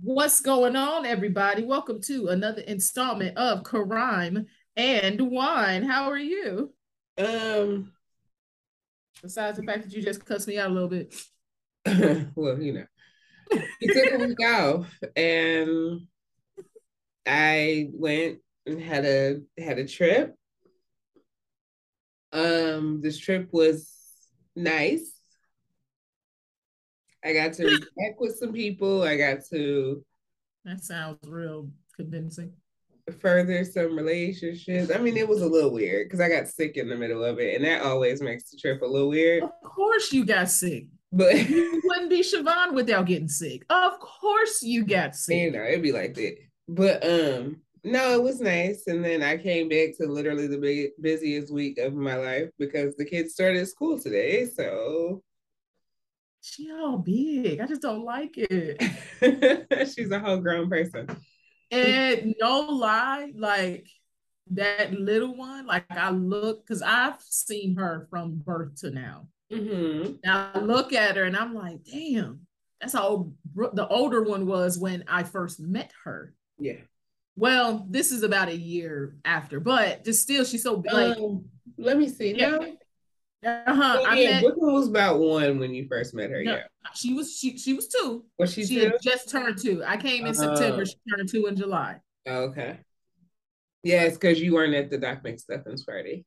What's 0.00 0.40
going 0.40 0.76
on, 0.76 1.06
everybody? 1.06 1.64
Welcome 1.64 2.00
to 2.02 2.28
another 2.28 2.60
installment 2.60 3.36
of 3.36 3.64
Crime 3.64 4.46
and 4.76 5.20
Wine. 5.20 5.82
How 5.82 6.08
are 6.10 6.18
you? 6.18 6.72
Um, 7.16 7.92
Besides 9.20 9.58
the 9.58 9.64
fact 9.64 9.84
that 9.84 9.92
you 9.92 10.00
just 10.00 10.24
cussed 10.24 10.46
me 10.46 10.56
out 10.56 10.70
a 10.70 10.72
little 10.72 10.88
bit. 10.88 11.14
well, 12.36 12.62
you 12.62 12.74
know, 12.74 12.84
we 13.80 13.88
took 13.88 14.12
a 14.12 14.18
week 14.18 14.40
off, 14.44 14.86
and 15.16 16.02
I 17.26 17.88
went 17.92 18.38
and 18.66 18.80
had 18.80 19.04
a 19.04 19.40
had 19.58 19.78
a 19.78 19.88
trip. 19.88 20.36
Um, 22.32 23.00
this 23.02 23.18
trip 23.18 23.48
was 23.50 23.92
nice. 24.54 25.17
I 27.28 27.32
got 27.34 27.52
to 27.54 27.64
reconnect 27.64 28.14
with 28.18 28.36
some 28.38 28.52
people. 28.52 29.02
I 29.02 29.16
got 29.16 29.38
to 29.50 30.02
That 30.64 30.82
sounds 30.82 31.18
real 31.26 31.68
convincing. 31.94 32.52
further 33.20 33.64
some 33.64 33.96
relationships. 33.96 34.90
I 34.94 34.98
mean, 34.98 35.16
it 35.16 35.28
was 35.28 35.42
a 35.42 35.46
little 35.46 35.70
weird 35.72 36.06
because 36.06 36.20
I 36.20 36.28
got 36.28 36.48
sick 36.48 36.76
in 36.76 36.88
the 36.88 36.96
middle 36.96 37.24
of 37.24 37.38
it, 37.38 37.54
and 37.56 37.64
that 37.64 37.82
always 37.82 38.22
makes 38.22 38.50
the 38.50 38.56
trip 38.56 38.82
a 38.82 38.86
little 38.86 39.08
weird. 39.10 39.42
Of 39.42 39.50
course, 39.62 40.12
you 40.12 40.24
got 40.24 40.50
sick. 40.50 40.86
But 41.12 41.48
You 41.48 41.80
wouldn't 41.84 42.10
be 42.10 42.20
Siobhan 42.22 42.74
without 42.74 43.06
getting 43.06 43.28
sick. 43.28 43.64
Of 43.70 43.98
course, 43.98 44.62
you 44.62 44.84
got 44.84 45.14
sick. 45.24 45.36
you 45.36 45.50
know, 45.52 45.62
it'd 45.64 45.82
be 45.82 45.92
like 45.92 46.14
that. 46.14 46.36
But 46.68 47.02
um, 47.02 47.62
no, 47.84 48.12
it 48.14 48.22
was 48.22 48.40
nice. 48.42 48.86
And 48.88 49.02
then 49.04 49.22
I 49.22 49.38
came 49.38 49.68
back 49.70 49.96
to 49.98 50.06
literally 50.06 50.46
the 50.46 50.58
big, 50.58 50.90
busiest 51.00 51.50
week 51.52 51.78
of 51.78 51.94
my 51.94 52.16
life 52.16 52.50
because 52.58 52.94
the 52.96 53.06
kids 53.06 53.32
started 53.32 53.66
school 53.68 53.98
today. 53.98 54.44
So 54.46 55.22
She 56.40 56.70
all 56.70 56.98
big. 56.98 57.60
I 57.60 57.66
just 57.66 57.82
don't 57.82 58.04
like 58.04 58.34
it. 58.36 58.82
she's 59.92 60.10
a 60.10 60.18
whole 60.20 60.38
grown 60.38 60.68
person. 60.70 61.08
And 61.70 62.34
no 62.40 62.60
lie, 62.60 63.32
like 63.36 63.86
that 64.52 64.92
little 64.92 65.36
one, 65.36 65.66
like 65.66 65.84
I 65.90 66.10
look, 66.10 66.66
because 66.66 66.80
I've 66.80 67.20
seen 67.20 67.76
her 67.76 68.06
from 68.10 68.36
birth 68.36 68.80
to 68.80 68.90
now. 68.90 69.28
hmm 69.52 70.12
Now 70.24 70.50
I 70.54 70.60
look 70.60 70.92
at 70.92 71.16
her 71.16 71.24
and 71.24 71.36
I'm 71.36 71.54
like, 71.54 71.84
damn, 71.84 72.46
that's 72.80 72.94
how 72.94 73.06
old 73.06 73.34
the 73.74 73.86
older 73.88 74.22
one 74.22 74.46
was 74.46 74.78
when 74.78 75.04
I 75.08 75.24
first 75.24 75.60
met 75.60 75.92
her. 76.04 76.34
Yeah. 76.58 76.80
Well, 77.36 77.86
this 77.88 78.10
is 78.10 78.22
about 78.22 78.48
a 78.48 78.56
year 78.56 79.16
after, 79.24 79.60
but 79.60 80.04
just 80.04 80.22
still, 80.22 80.44
she's 80.44 80.62
so 80.62 80.78
big. 80.78 81.18
Um, 81.18 81.44
let 81.76 81.96
me 81.96 82.08
see. 82.08 82.34
Yeah. 82.34 82.56
No, 82.56 82.77
uh-huh. 83.44 83.98
oh, 84.00 84.04
I 84.04 84.14
yeah, 84.16 84.30
met, 84.32 84.42
Brooklyn 84.42 84.72
was 84.74 84.88
about 84.88 85.20
one 85.20 85.58
when 85.58 85.72
you 85.72 85.86
first 85.88 86.14
met 86.14 86.30
her. 86.30 86.42
no, 86.42 86.56
Yeah. 86.56 86.62
she 86.94 87.14
was 87.14 87.36
she 87.36 87.56
she 87.56 87.72
was 87.72 87.88
two. 87.88 88.24
Was 88.38 88.52
she, 88.52 88.64
She 88.64 88.90
just 89.02 89.28
turned 89.28 89.58
two. 89.58 89.82
I 89.86 89.96
came 89.96 90.26
in 90.26 90.34
September. 90.34 90.82
Oh. 90.82 90.84
She 90.84 90.96
turned 91.08 91.28
two 91.28 91.46
in 91.46 91.56
July. 91.56 91.96
Oh, 92.26 92.44
okay. 92.44 92.80
Yeah, 93.84 94.02
it's 94.02 94.16
because 94.18 94.40
you 94.40 94.54
weren't 94.54 94.74
at 94.74 94.90
the 94.90 94.98
Doc 94.98 95.22
McStuffins 95.22 95.86
party. 95.86 96.26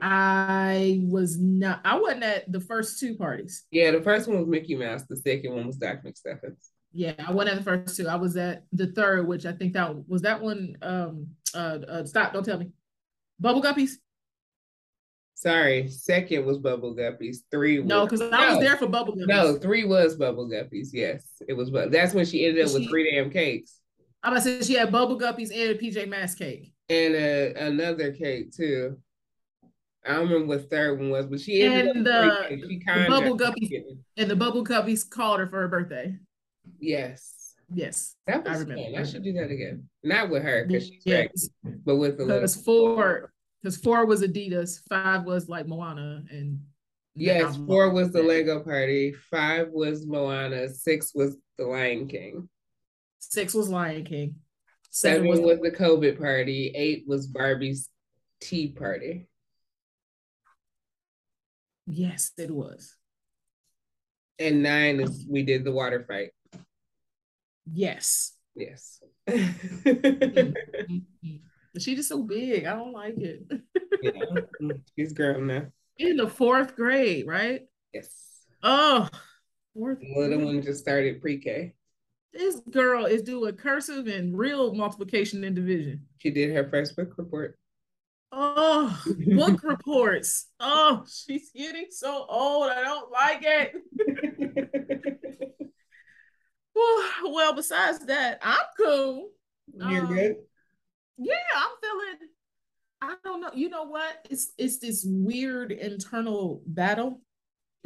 I 0.00 1.00
was 1.04 1.38
not. 1.38 1.80
I 1.84 1.98
wasn't 1.98 2.24
at 2.24 2.50
the 2.50 2.60
first 2.60 2.98
two 2.98 3.16
parties. 3.16 3.64
Yeah, 3.70 3.92
the 3.92 4.02
first 4.02 4.28
one 4.28 4.38
was 4.38 4.48
Mickey 4.48 4.76
Mouse. 4.76 5.04
The 5.08 5.16
second 5.16 5.54
one 5.54 5.66
was 5.66 5.76
Doc 5.76 5.98
McStuffins. 6.04 6.68
Yeah, 6.92 7.14
I 7.24 7.32
wasn't 7.32 7.58
at 7.58 7.64
the 7.64 7.64
first 7.64 7.96
two. 7.96 8.08
I 8.08 8.16
was 8.16 8.36
at 8.36 8.64
the 8.72 8.88
third, 8.88 9.26
which 9.26 9.46
I 9.46 9.52
think 9.52 9.74
that 9.74 10.08
was 10.08 10.22
that 10.22 10.40
one. 10.40 10.76
Um, 10.82 11.28
uh, 11.54 11.78
uh 11.88 12.04
stop! 12.04 12.32
Don't 12.32 12.44
tell 12.44 12.58
me. 12.58 12.70
Bubble 13.38 13.62
guppies. 13.62 13.92
Sorry, 15.42 15.86
second 15.86 16.44
was 16.46 16.58
Bubble 16.58 16.96
Guppies. 16.96 17.36
Three 17.52 17.78
was 17.78 17.86
No, 17.86 18.04
because 18.06 18.20
I 18.22 18.28
No. 18.30 18.56
was 18.56 18.58
there 18.64 18.76
for 18.76 18.88
bubble 18.88 19.14
guppies. 19.14 19.26
No, 19.28 19.54
three 19.56 19.84
was 19.84 20.16
Bubble 20.16 20.48
Guppies. 20.48 20.88
Yes, 20.92 21.24
it 21.46 21.52
was. 21.52 21.70
That's 21.92 22.12
when 22.12 22.26
she 22.26 22.44
ended 22.44 22.66
up 22.66 22.74
with 22.74 22.88
three 22.88 23.08
damn 23.14 23.30
cakes 23.30 23.78
I'm 24.24 24.32
about 24.32 24.42
to 24.44 24.60
say 24.62 24.66
she 24.66 24.76
had 24.76 24.90
bubble 24.90 25.16
guppies 25.16 25.50
and 25.52 25.70
a 25.70 25.74
PJ 25.78 26.08
Masks 26.08 26.36
cake. 26.36 26.72
and 26.88 27.14
a, 27.14 27.52
another 27.68 28.10
cake 28.10 28.50
too. 28.52 28.98
I 30.04 30.14
don't 30.14 30.28
remember 30.28 30.46
what 30.56 30.68
third 30.70 30.98
one 30.98 31.10
was, 31.10 31.26
but 31.26 31.40
she 31.40 31.62
ended 31.62 31.94
And 31.94 32.08
up 32.08 32.40
with 32.50 32.60
the-. 32.60 32.68
She 32.68 32.78
the 32.84 33.06
Bubble 33.08 33.38
Guppies. 33.38 33.70
And 34.16 34.28
the 34.28 34.34
bubble 34.34 34.64
guppies 34.64 35.08
called 35.08 35.38
her 35.38 35.46
for 35.46 35.60
her 35.60 35.68
birthday. 35.68 36.16
Yes, 36.80 37.54
Yes, 37.72 38.16
that 38.26 38.44
I 38.48 38.56
remember. 38.56 38.74
fun. 38.82 38.94
I 38.96 39.04
should 39.04 39.22
do 39.22 39.32
that 39.34 39.52
again. 39.52 39.88
Not 40.02 40.30
with 40.30 40.42
her 40.42 40.64
because 40.66 40.88
she's 40.88 41.04
pregnant, 41.04 41.84
but 41.84 41.94
with 41.96 42.16
the 42.18 42.24
little. 42.24 42.38
because 42.40 42.56
four, 42.56 43.32
because 43.62 43.76
four 43.76 44.06
was 44.06 44.22
Adidas, 44.22 44.80
five 44.88 45.24
was 45.24 45.48
like 45.48 45.66
Moana, 45.66 46.22
and 46.30 46.60
Yes, 47.14 47.56
four 47.66 47.90
was 47.90 48.12
the 48.12 48.22
Lego 48.22 48.62
party. 48.62 49.12
Five 49.12 49.68
was 49.72 50.06
Moana. 50.06 50.68
Six 50.68 51.12
was 51.14 51.36
the 51.56 51.66
Lion 51.66 52.06
King. 52.06 52.48
Six 53.18 53.54
was 53.54 53.68
Lion 53.68 54.04
King. 54.04 54.36
Seven 54.90 55.22
Seven 55.22 55.28
was 55.28 55.40
was 55.40 55.60
the 55.60 55.76
COVID 55.76 56.20
party. 56.20 56.72
Eight 56.76 57.04
was 57.08 57.26
Barbie's 57.26 57.88
tea 58.40 58.68
party. 58.68 59.26
yes, 61.88 62.30
it 62.38 62.50
was. 62.50 62.94
And 64.38 64.62
nine 64.62 65.00
is 65.00 65.26
we 65.28 65.42
did 65.42 65.64
the 65.64 65.72
water 65.72 66.04
fight. 66.06 66.30
Yes. 67.66 68.32
Yes. 68.54 69.00
Mhm. 69.28 70.54
She 71.78 71.94
just 71.94 72.08
so 72.08 72.22
big. 72.22 72.64
I 72.66 72.74
don't 72.74 72.92
like 72.92 73.16
it. 73.18 73.42
yeah. 74.02 74.72
She's 74.96 75.12
grown 75.12 75.46
now. 75.46 75.66
In 75.98 76.16
the 76.16 76.28
fourth 76.28 76.76
grade, 76.76 77.26
right? 77.26 77.62
Yes. 77.92 78.08
Oh, 78.62 79.08
fourth 79.74 79.98
The 80.00 80.14
little 80.16 80.38
grade. 80.38 80.46
one 80.46 80.62
just 80.62 80.80
started 80.80 81.20
pre-K. 81.20 81.74
This 82.32 82.60
girl 82.70 83.06
is 83.06 83.22
doing 83.22 83.56
cursive 83.56 84.06
and 84.06 84.36
real 84.36 84.74
multiplication 84.74 85.42
and 85.44 85.56
division. 85.56 86.06
She 86.18 86.30
did 86.30 86.54
her 86.54 86.68
first 86.70 86.94
book 86.94 87.14
report. 87.16 87.58
Oh, 88.30 89.02
book 89.34 89.62
reports. 89.62 90.46
Oh, 90.60 91.04
she's 91.08 91.50
getting 91.50 91.86
so 91.90 92.26
old. 92.28 92.70
I 92.70 92.82
don't 92.82 93.10
like 93.10 93.40
it. 93.42 93.72
Well, 96.74 97.32
well, 97.32 97.54
besides 97.54 97.98
that, 98.06 98.38
I'm 98.40 98.58
cool. 98.78 99.30
You're 99.74 100.04
Um, 100.06 100.14
good. 100.14 100.36
Yeah, 101.18 101.34
I'm 101.54 101.70
feeling. 101.82 102.30
I 103.00 103.14
don't 103.24 103.40
know. 103.40 103.50
You 103.54 103.68
know 103.68 103.84
what? 103.84 104.26
It's 104.30 104.52
it's 104.58 104.78
this 104.78 105.04
weird 105.06 105.72
internal 105.72 106.62
battle 106.66 107.20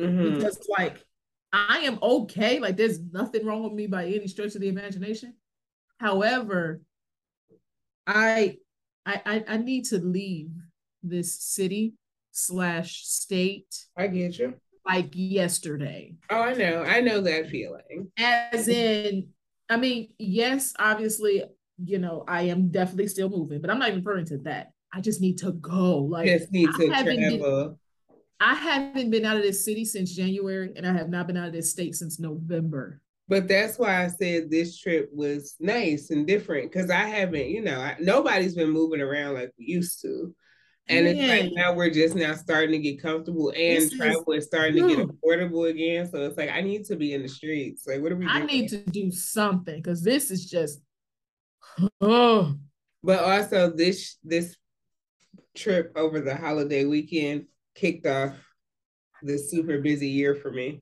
Mhm. 0.00 0.36
because 0.36 0.58
like 0.68 1.04
I 1.52 1.78
am 1.80 1.98
okay. 2.02 2.58
Like 2.60 2.76
there's 2.76 2.98
nothing 3.00 3.44
wrong 3.44 3.62
with 3.62 3.72
me 3.74 3.86
by 3.86 4.06
any 4.06 4.26
stretch 4.26 4.54
of 4.54 4.60
the 4.62 4.68
imagination. 4.68 5.34
However, 5.98 6.80
I 8.06 8.58
I 9.06 9.20
I, 9.26 9.44
I 9.48 9.56
need 9.58 9.84
to 9.86 9.98
leave 9.98 10.50
this 11.02 11.34
city 11.40 11.94
slash 12.30 13.04
state 13.04 13.86
I 13.96 14.06
get 14.06 14.38
you. 14.38 14.54
like 14.86 15.10
yesterday. 15.12 16.14
Oh, 16.30 16.40
I 16.40 16.54
know. 16.54 16.82
I 16.82 17.00
know 17.00 17.20
that 17.20 17.48
feeling. 17.50 18.10
As 18.16 18.68
in, 18.68 19.28
I 19.68 19.76
mean, 19.76 20.12
yes, 20.18 20.72
obviously, 20.78 21.42
you 21.84 21.98
know, 21.98 22.24
I 22.28 22.42
am 22.42 22.68
definitely 22.68 23.08
still 23.08 23.28
moving, 23.28 23.60
but 23.60 23.70
I'm 23.70 23.78
not 23.78 23.88
even 23.88 24.00
referring 24.00 24.26
to 24.26 24.38
that. 24.38 24.72
I 24.92 25.00
just 25.00 25.20
need 25.20 25.38
to 25.38 25.52
go. 25.52 25.98
Like 25.98 26.26
Just 26.26 26.52
need 26.52 26.68
I 26.68 26.94
haven't 26.94 27.16
been- 27.40 27.76
I 28.40 28.54
haven't 28.54 29.10
been 29.10 29.24
out 29.24 29.36
of 29.36 29.42
this 29.44 29.64
city 29.64 29.84
since 29.84 30.14
January, 30.16 30.72
and 30.74 30.84
I 30.84 30.92
have 30.92 31.08
not 31.08 31.28
been 31.28 31.36
out 31.36 31.46
of 31.46 31.52
this 31.52 31.70
state 31.70 31.94
since 31.94 32.18
November. 32.18 33.00
But 33.28 33.46
that's 33.46 33.78
why 33.78 34.04
I 34.04 34.08
said 34.08 34.50
this 34.50 34.76
trip 34.76 35.08
was 35.12 35.54
nice 35.60 36.10
and 36.10 36.26
different 36.26 36.72
because 36.72 36.90
I 36.90 37.04
haven't, 37.04 37.48
you 37.48 37.62
know, 37.62 37.78
I, 37.78 37.96
nobody's 38.00 38.56
been 38.56 38.70
moving 38.70 39.00
around 39.00 39.34
like 39.34 39.52
we 39.58 39.66
used 39.66 40.02
to. 40.02 40.34
And 40.88 41.06
it's 41.06 41.20
like 41.20 41.52
now 41.54 41.72
we're 41.72 41.88
just 41.90 42.16
now 42.16 42.34
starting 42.34 42.72
to 42.72 42.78
get 42.78 43.00
comfortable 43.00 43.50
and 43.50 43.76
This 43.76 43.92
is- 43.92 43.96
travel 43.96 44.32
is 44.32 44.46
starting 44.46 44.74
to 44.88 44.96
get 44.96 45.06
affordable 45.08 45.70
again. 45.70 46.10
So 46.10 46.26
it's 46.26 46.36
like 46.36 46.50
I 46.50 46.60
need 46.60 46.84
to 46.86 46.96
be 46.96 47.14
in 47.14 47.22
the 47.22 47.28
streets. 47.28 47.86
Like, 47.86 48.02
what 48.02 48.10
are 48.10 48.16
we 48.16 48.26
I 48.26 48.44
need 48.44 48.68
to 48.70 48.78
do 48.78 49.12
something 49.12 49.76
because 49.76 50.02
this 50.02 50.32
is 50.32 50.50
just 50.50 50.80
oh 52.00 52.54
But 53.02 53.20
also 53.20 53.70
this 53.70 54.16
this 54.24 54.56
trip 55.54 55.92
over 55.96 56.20
the 56.20 56.34
holiday 56.34 56.84
weekend 56.84 57.46
kicked 57.74 58.06
off 58.06 58.34
the 59.22 59.38
super 59.38 59.78
busy 59.80 60.08
year 60.08 60.34
for 60.34 60.50
me. 60.50 60.80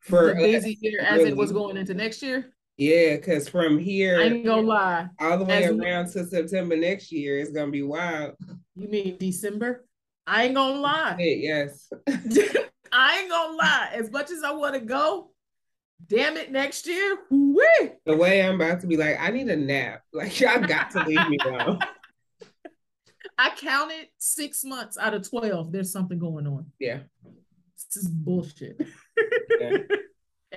For 0.00 0.28
the 0.28 0.34
busy 0.34 0.72
us, 0.72 0.78
year 0.82 1.00
as 1.00 1.22
it 1.22 1.36
was 1.36 1.52
going 1.52 1.76
into 1.76 1.94
next 1.94 2.22
year. 2.22 2.52
yeah, 2.76 3.16
because 3.16 3.48
from 3.48 3.78
here, 3.78 4.18
I 4.20 4.24
ain't 4.24 4.44
gonna 4.44 4.62
lie. 4.62 5.08
all 5.20 5.38
the 5.38 5.44
way 5.44 5.64
As- 5.64 5.70
around 5.72 6.06
to 6.12 6.24
September 6.26 6.76
next 6.76 7.10
year 7.12 7.38
is 7.38 7.50
gonna 7.50 7.70
be 7.70 7.82
wild. 7.82 8.34
You 8.76 8.88
mean 8.88 9.16
December? 9.18 9.84
I 10.26 10.44
ain't 10.44 10.54
gonna 10.54 10.80
lie. 10.80 11.16
Yes. 11.18 11.90
I 12.92 13.20
ain't 13.20 13.30
gonna 13.30 13.56
lie. 13.56 13.90
As 13.94 14.10
much 14.10 14.30
as 14.30 14.42
I 14.42 14.52
want 14.52 14.74
to 14.74 14.80
go, 14.80 15.30
damn 16.06 16.36
it, 16.36 16.50
next 16.52 16.86
year. 16.86 17.18
The 17.30 18.16
way 18.16 18.42
I'm 18.42 18.56
about 18.56 18.80
to 18.80 18.86
be 18.86 18.96
like, 18.96 19.18
I 19.20 19.30
need 19.30 19.48
a 19.48 19.56
nap. 19.56 20.02
Like 20.12 20.40
y'all 20.40 20.60
got 20.60 20.90
to 20.92 21.04
leave 21.04 21.28
me 21.28 21.38
alone. 21.44 21.78
I 23.38 23.50
counted 23.50 24.08
six 24.18 24.64
months 24.64 24.98
out 24.98 25.14
of 25.14 25.28
12. 25.28 25.70
There's 25.70 25.92
something 25.92 26.18
going 26.18 26.46
on. 26.46 26.66
Yeah. 26.80 27.00
This 27.76 28.04
is 28.04 28.08
bullshit. 28.08 28.80
Yeah. 29.60 29.78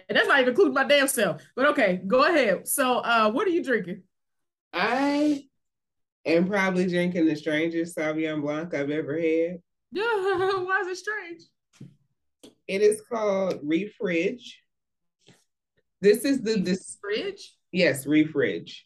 And 0.07 0.15
that's 0.15 0.27
not 0.27 0.39
even 0.39 0.49
including 0.49 0.75
my 0.75 0.83
damn 0.83 1.07
self. 1.07 1.41
But 1.55 1.65
okay, 1.67 2.01
go 2.05 2.23
ahead. 2.25 2.67
So 2.67 2.97
uh 2.99 3.31
what 3.31 3.47
are 3.47 3.49
you 3.49 3.63
drinking? 3.63 4.03
I 4.71 5.45
am 6.23 6.47
probably 6.47 6.87
drinking 6.87 7.25
the 7.25 7.35
strangest 7.35 7.97
Sauvignon 7.97 8.41
Blanc 8.41 8.75
I've 8.75 8.91
ever 8.91 9.15
had. 9.15 9.59
Yeah, 9.91 10.03
why 10.03 10.81
is 10.81 10.87
it 10.87 10.97
strange? 10.97 11.41
It 12.67 12.81
is 12.81 13.01
called 13.01 13.61
Refridge. 13.63 14.53
This 16.01 16.25
is 16.25 16.41
the 16.41 16.57
dis- 16.57 16.97
fridge. 16.99 17.55
Yes, 17.71 18.05
Refridge. 18.05 18.79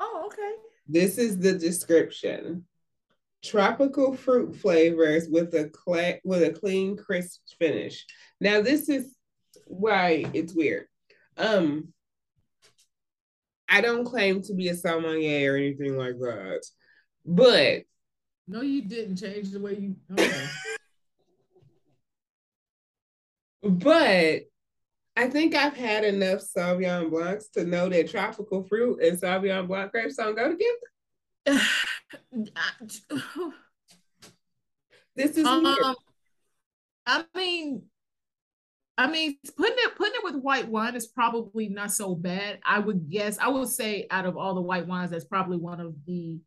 Oh, 0.00 0.24
okay. 0.26 0.52
This 0.88 1.18
is 1.18 1.38
the 1.38 1.52
description. 1.52 2.64
Tropical 3.42 4.16
fruit 4.16 4.56
flavors 4.56 5.28
with 5.28 5.54
a 5.54 5.70
cl- 5.84 6.18
with 6.24 6.42
a 6.42 6.50
clean, 6.50 6.96
crisp 6.96 7.42
finish. 7.58 8.06
Now, 8.40 8.62
this 8.62 8.88
is 8.88 9.14
why 9.66 10.24
it's 10.32 10.54
weird. 10.54 10.86
Um, 11.36 11.92
I 13.68 13.80
don't 13.82 14.04
claim 14.04 14.42
to 14.42 14.54
be 14.54 14.68
a 14.68 14.74
sommelier 14.74 15.52
or 15.52 15.56
anything 15.56 15.96
like 15.96 16.18
that, 16.18 16.62
but 17.26 17.82
no, 18.46 18.62
you 18.62 18.82
didn't 18.82 19.16
change 19.16 19.50
the 19.50 19.60
way 19.60 19.76
you. 19.76 19.96
Okay. 20.12 20.46
but 23.62 24.42
I 25.16 25.28
think 25.28 25.54
I've 25.54 25.76
had 25.76 26.04
enough 26.04 26.40
Sauvignon 26.40 27.10
Blancs 27.10 27.48
to 27.50 27.64
know 27.64 27.88
that 27.88 28.10
tropical 28.10 28.64
fruit 28.64 29.00
and 29.00 29.18
Sauvignon 29.18 29.68
Blanc 29.68 29.92
grapes 29.92 30.16
don't 30.16 30.34
go 30.34 30.50
together. 30.50 31.62
this 35.16 35.36
is 35.36 35.46
um, 35.46 35.62
weird. 35.62 35.96
I 37.06 37.24
mean, 37.34 37.82
I 38.96 39.08
mean, 39.08 39.36
putting 39.56 39.76
it 39.78 39.96
putting 39.96 40.14
it 40.14 40.24
with 40.24 40.42
white 40.42 40.68
wine 40.68 40.94
is 40.96 41.06
probably 41.06 41.68
not 41.68 41.92
so 41.92 42.14
bad. 42.14 42.58
I 42.64 42.78
would 42.78 43.08
guess. 43.10 43.38
I 43.38 43.48
would 43.48 43.68
say 43.68 44.06
out 44.10 44.26
of 44.26 44.36
all 44.36 44.54
the 44.54 44.60
white 44.60 44.86
wines, 44.86 45.10
that's 45.10 45.24
probably 45.24 45.58
one 45.58 45.80
of 45.80 45.94
the 46.06 46.40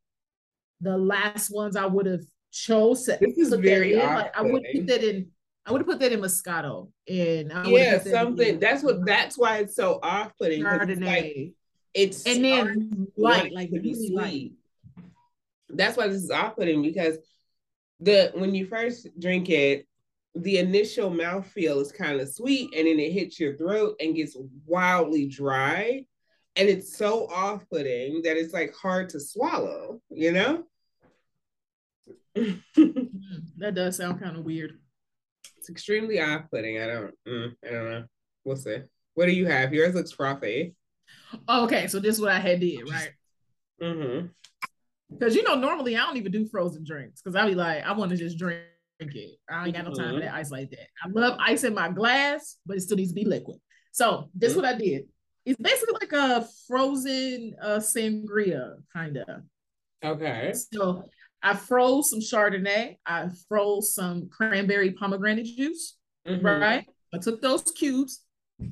the 0.81 0.97
last 0.97 1.49
ones 1.51 1.75
I 1.75 1.85
would 1.85 2.05
have 2.05 2.25
chose. 2.51 3.05
To 3.05 3.17
this 3.19 3.37
is 3.37 3.53
very 3.53 3.95
like, 3.95 4.35
I 4.37 4.41
would 4.41 4.63
put 4.73 4.87
that 4.87 5.03
in. 5.03 5.29
I 5.67 5.71
would 5.71 5.81
have 5.81 5.87
put 5.87 5.99
that 5.99 6.13
in 6.13 6.21
Moscato, 6.21 6.89
and 7.09 7.51
I 7.51 7.65
yeah, 7.67 7.99
something. 7.99 8.55
In, 8.55 8.59
that's 8.59 8.83
what. 8.83 9.05
That's 9.05 9.37
why 9.37 9.57
it's 9.57 9.75
so 9.75 9.99
off-putting. 10.01 10.63
Chardonnay. 10.63 10.89
It's, 10.89 11.01
like, 11.01 11.53
it's 11.93 12.25
and 12.25 12.45
then 12.45 13.07
light, 13.17 13.51
like 13.51 13.69
really 13.71 14.09
light. 14.11 14.51
That's 15.69 15.97
why 15.97 16.07
this 16.07 16.23
is 16.23 16.31
off-putting 16.31 16.81
because 16.81 17.17
the 17.99 18.31
when 18.35 18.55
you 18.55 18.65
first 18.65 19.09
drink 19.19 19.49
it, 19.49 19.85
the 20.35 20.57
initial 20.57 21.11
mouthfeel 21.11 21.81
is 21.81 21.91
kind 21.91 22.21
of 22.21 22.29
sweet 22.29 22.73
and 22.75 22.87
then 22.87 22.99
it 22.99 23.11
hits 23.11 23.39
your 23.39 23.57
throat 23.57 23.95
and 23.99 24.15
gets 24.15 24.37
wildly 24.65 25.27
dry. 25.27 26.05
And 26.55 26.69
it's 26.69 26.97
so 26.97 27.27
off 27.27 27.65
putting 27.69 28.23
that 28.23 28.37
it's 28.37 28.53
like 28.53 28.73
hard 28.73 29.09
to 29.09 29.19
swallow, 29.19 30.01
you 30.09 30.31
know? 30.31 30.63
that 32.35 33.73
does 33.73 33.97
sound 33.97 34.21
kind 34.21 34.37
of 34.37 34.43
weird. 34.43 34.79
It's 35.67 35.71
extremely 35.73 36.21
off 36.21 36.43
putting. 36.49 36.81
I 36.81 36.87
don't, 36.87 37.13
mm, 37.27 37.53
I 37.67 37.71
don't 37.71 37.91
know. 37.91 38.03
We'll 38.45 38.55
see. 38.55 38.77
What 39.15 39.25
do 39.25 39.33
you 39.33 39.47
have? 39.47 39.73
Yours 39.73 39.95
looks 39.95 40.13
frothy. 40.13 40.75
okay, 41.49 41.87
so 41.87 41.99
this 41.99 42.15
is 42.15 42.21
what 42.21 42.31
I 42.31 42.39
had 42.39 42.61
did, 42.61 42.89
right? 42.89 43.11
Mm-hmm. 43.81 44.27
Because 45.11 45.35
you 45.35 45.43
know, 45.43 45.55
normally 45.55 45.97
I 45.97 46.05
don't 46.05 46.15
even 46.15 46.31
do 46.31 46.47
frozen 46.47 46.85
drinks 46.85 47.21
because 47.21 47.35
I'll 47.35 47.49
be 47.49 47.55
like, 47.55 47.83
I 47.83 47.91
want 47.91 48.11
to 48.11 48.17
just 48.17 48.37
drink 48.37 48.61
it. 48.99 49.39
I 49.49 49.65
ain't 49.65 49.75
got 49.75 49.83
no 49.83 49.93
time 49.93 50.05
mm-hmm. 50.05 50.15
for 50.15 50.21
that 50.21 50.35
ice 50.35 50.51
like 50.51 50.69
that. 50.69 50.87
I 51.03 51.09
love 51.09 51.37
ice 51.37 51.65
in 51.65 51.73
my 51.73 51.89
glass, 51.89 52.55
but 52.65 52.77
it 52.77 52.81
still 52.81 52.95
needs 52.95 53.11
to 53.11 53.15
be 53.15 53.25
liquid. 53.25 53.57
So 53.91 54.29
this 54.33 54.53
mm-hmm. 54.53 54.61
what 54.61 54.73
I 54.73 54.77
did. 54.77 55.03
It's 55.45 55.59
basically 55.59 55.95
like 55.99 56.13
a 56.13 56.47
frozen 56.65 57.55
uh, 57.61 57.79
sangria, 57.79 58.75
kind 58.93 59.17
of. 59.17 59.41
Okay. 60.01 60.53
So 60.53 61.09
I 61.47 61.53
froze 61.55 62.09
some 62.09 62.19
Chardonnay. 62.19 62.97
I 63.05 63.29
froze 63.47 63.95
some 63.95 64.27
cranberry 64.27 64.91
pomegranate 64.91 65.45
juice. 65.45 65.95
Mm-hmm. 66.27 66.45
Right. 66.45 66.85
I 67.13 67.17
took 67.19 67.41
those 67.41 67.63
cubes. 67.71 68.21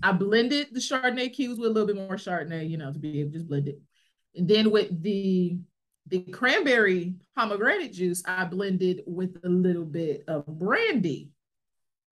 I 0.03 0.11
blended 0.11 0.67
the 0.73 0.81
Chardonnay 0.81 1.31
cubes 1.33 1.57
with 1.57 1.69
a 1.69 1.73
little 1.73 1.87
bit 1.87 1.95
more 1.95 2.17
Chardonnay, 2.17 2.69
you 2.69 2.75
know, 2.75 2.91
to 2.91 2.99
be 2.99 3.21
able 3.21 3.31
to 3.31 3.37
just 3.37 3.47
blend 3.47 3.69
it. 3.69 3.79
And 4.35 4.45
then 4.45 4.71
with 4.71 5.01
the 5.01 5.57
the 6.07 6.19
cranberry 6.19 7.15
pomegranate 7.35 7.93
juice 7.93 8.21
I 8.27 8.43
blended 8.43 9.03
with 9.07 9.37
a 9.45 9.49
little 9.49 9.85
bit 9.85 10.25
of 10.27 10.45
brandy. 10.45 11.31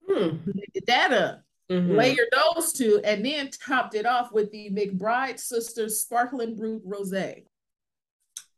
Hmm. 0.08 0.38
Blended 0.38 0.84
that 0.88 1.12
up, 1.12 1.44
mm-hmm. 1.70 1.92
layered 1.92 2.30
those 2.32 2.72
two, 2.72 3.02
and 3.04 3.26
then 3.26 3.50
topped 3.50 3.96
it 3.96 4.06
off 4.06 4.32
with 4.32 4.50
the 4.52 4.70
McBride 4.70 5.40
Sisters 5.40 6.00
Sparkling 6.00 6.56
Brut 6.56 6.88
Rosé. 6.88 7.44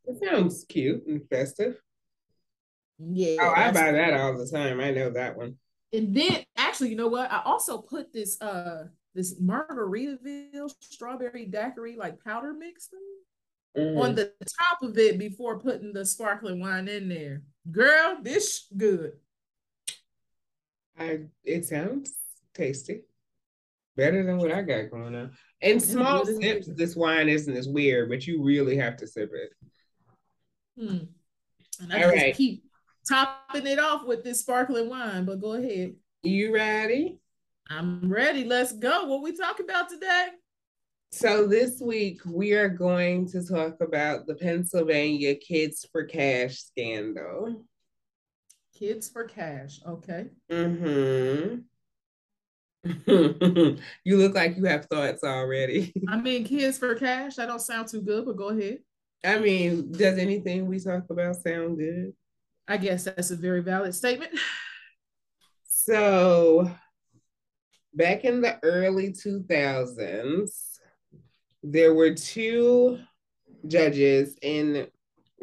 It 0.05 0.17
sounds 0.23 0.65
cute 0.69 1.03
and 1.07 1.27
festive. 1.29 1.81
Yeah. 2.99 3.37
Oh, 3.41 3.53
I 3.55 3.71
buy 3.71 3.91
that 3.91 4.13
all 4.13 4.37
the 4.37 4.47
time. 4.47 4.79
I 4.79 4.91
know 4.91 5.09
that 5.11 5.37
one. 5.37 5.55
And 5.93 6.15
then 6.15 6.43
actually, 6.57 6.89
you 6.89 6.95
know 6.95 7.07
what? 7.07 7.31
I 7.31 7.41
also 7.43 7.77
put 7.77 8.13
this 8.13 8.41
uh 8.41 8.85
this 9.13 9.39
Margaritaville 9.39 10.71
strawberry 10.81 11.45
daiquiri 11.45 11.95
like 11.95 12.23
powder 12.23 12.53
mix 12.53 12.87
thing 12.87 12.99
mm. 13.77 14.01
on 14.01 14.15
the 14.15 14.33
top 14.59 14.81
of 14.81 14.97
it 14.97 15.17
before 15.17 15.59
putting 15.59 15.93
the 15.93 16.05
sparkling 16.05 16.59
wine 16.59 16.87
in 16.87 17.09
there. 17.09 17.43
Girl, 17.71 18.17
this 18.21 18.67
good. 18.75 19.13
I 20.97 21.21
it 21.43 21.65
sounds 21.65 22.13
tasty. 22.53 23.01
Better 23.95 24.23
than 24.23 24.37
what 24.37 24.51
I 24.51 24.61
got 24.61 24.91
going 24.91 25.15
on. 25.15 25.31
In 25.61 25.79
small 25.79 26.25
sips, 26.25 26.67
this 26.75 26.95
wine 26.97 27.29
isn't 27.29 27.55
as 27.55 27.67
weird, 27.67 28.09
but 28.09 28.27
you 28.27 28.43
really 28.43 28.75
have 28.75 28.97
to 28.97 29.07
sip 29.07 29.31
it. 29.33 29.51
Hmm. 30.77 30.97
And 31.81 31.93
I 31.93 32.03
All 32.03 32.11
just 32.11 32.23
right. 32.23 32.35
keep 32.35 32.64
topping 33.07 33.67
it 33.67 33.79
off 33.79 34.05
with 34.05 34.23
this 34.23 34.41
sparkling 34.41 34.89
wine, 34.89 35.25
but 35.25 35.41
go 35.41 35.53
ahead. 35.53 35.95
You 36.23 36.53
ready? 36.53 37.19
I'm 37.69 38.11
ready. 38.11 38.43
Let's 38.43 38.73
go. 38.73 39.05
What 39.05 39.23
we 39.23 39.35
talk 39.35 39.59
about 39.59 39.89
today? 39.89 40.27
So 41.11 41.47
this 41.47 41.79
week 41.79 42.19
we 42.25 42.53
are 42.53 42.69
going 42.69 43.27
to 43.29 43.45
talk 43.45 43.79
about 43.81 44.27
the 44.27 44.35
Pennsylvania 44.35 45.35
Kids 45.35 45.87
for 45.91 46.03
Cash 46.03 46.57
scandal. 46.57 47.65
Kids 48.77 49.07
for 49.07 49.23
Cash, 49.23 49.79
okay. 49.87 50.25
Mm-hmm. 50.51 51.59
you 54.03 54.17
look 54.17 54.35
like 54.35 54.57
you 54.57 54.65
have 54.65 54.85
thoughts 54.87 55.23
already. 55.23 55.93
I 56.09 56.17
mean, 56.17 56.43
Kids 56.43 56.77
for 56.77 56.93
Cash, 56.95 57.35
that 57.35 57.45
don't 57.45 57.61
sound 57.61 57.87
too 57.87 58.01
good, 58.01 58.25
but 58.25 58.35
go 58.35 58.49
ahead. 58.49 58.79
I 59.23 59.39
mean, 59.39 59.91
does 59.91 60.17
anything 60.17 60.67
we 60.67 60.79
talk 60.79 61.05
about 61.09 61.37
sound 61.37 61.77
good? 61.77 62.13
I 62.67 62.77
guess 62.77 63.03
that's 63.03 63.31
a 63.31 63.35
very 63.35 63.61
valid 63.61 63.95
statement. 63.95 64.31
So, 65.87 66.71
back 67.93 68.25
in 68.25 68.41
the 68.41 68.57
early 68.63 69.13
2000s, 69.13 70.79
there 71.61 71.93
were 71.93 72.15
two 72.15 72.97
judges 73.67 74.35
in 74.41 74.87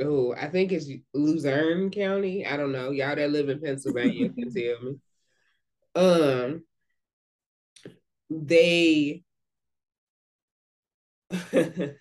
oh, 0.00 0.34
I 0.34 0.48
think 0.48 0.72
it's 0.72 0.88
Luzerne 1.14 1.90
County. 1.90 2.46
I 2.46 2.56
don't 2.56 2.72
know. 2.72 2.90
Y'all 2.90 3.14
that 3.14 3.30
live 3.30 3.48
in 3.48 3.60
Pennsylvania 3.60 4.30
can 4.30 4.50
tell 4.54 4.82
me. 4.82 4.98
Um 5.94 6.64
they 8.30 9.22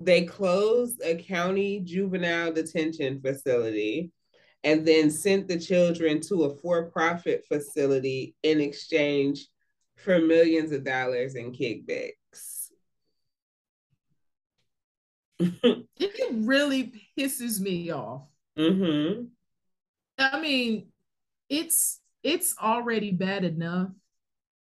they 0.00 0.24
closed 0.24 1.00
a 1.04 1.16
county 1.16 1.80
juvenile 1.80 2.52
detention 2.52 3.20
facility 3.20 4.12
and 4.64 4.86
then 4.86 5.10
sent 5.10 5.48
the 5.48 5.58
children 5.58 6.20
to 6.20 6.44
a 6.44 6.56
for-profit 6.56 7.44
facility 7.46 8.34
in 8.42 8.60
exchange 8.60 9.46
for 9.96 10.18
millions 10.18 10.72
of 10.72 10.84
dollars 10.84 11.34
in 11.34 11.52
kickbacks. 11.52 12.70
it 15.38 16.32
really 16.32 16.92
pisses 17.18 17.60
me 17.60 17.90
off. 17.90 18.22
Mm-hmm. 18.56 19.24
I 20.18 20.40
mean, 20.40 20.88
it's 21.48 22.00
it's 22.22 22.54
already 22.62 23.10
bad 23.10 23.44
enough 23.44 23.88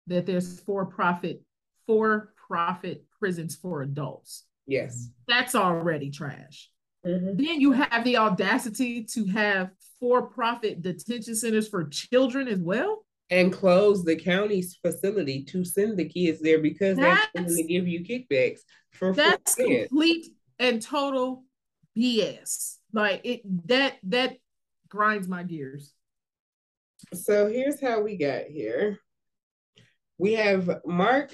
that 0.08 0.26
there's 0.26 0.60
for 0.62 0.86
profit 0.86 1.42
for 1.86 2.34
profit 2.48 3.06
prisons 3.20 3.56
for 3.56 3.82
adults. 3.82 4.46
Yes. 4.66 5.10
That's 5.28 5.56
already 5.56 6.10
trash. 6.10 6.70
Mm-hmm. 7.06 7.44
Then 7.44 7.62
you 7.62 7.72
have 7.72 8.04
the 8.04 8.18
audacity 8.18 9.04
to 9.06 9.26
have 9.28 9.72
for 10.00 10.24
profit 10.24 10.82
detention 10.82 11.36
centers 11.36 11.68
for 11.68 11.86
children 11.86 12.48
as 12.48 12.60
well. 12.60 13.06
And 13.30 13.54
close 13.54 14.04
the 14.04 14.18
county's 14.18 14.76
facility 14.76 15.44
to 15.46 15.64
send 15.64 15.98
the 15.98 16.08
kids 16.08 16.42
there 16.42 16.60
because 16.60 16.98
that's, 16.98 17.28
they're 17.34 17.44
going 17.44 17.56
to 17.56 17.64
give 17.64 17.88
you 17.88 18.04
kickbacks 18.04 18.60
for 18.92 19.14
that's 19.14 19.56
complete 19.56 20.28
and 20.60 20.82
total 20.82 21.46
BS. 21.98 22.76
Like 22.92 23.22
it 23.24 23.68
that 23.68 23.96
that 24.04 24.38
grinds 24.90 25.30
my 25.30 25.44
gears. 25.44 25.94
So 27.14 27.48
here's 27.48 27.80
how 27.80 28.02
we 28.02 28.18
got 28.18 28.46
here. 28.46 29.00
We 30.18 30.34
have 30.34 30.82
Mark 30.86 31.34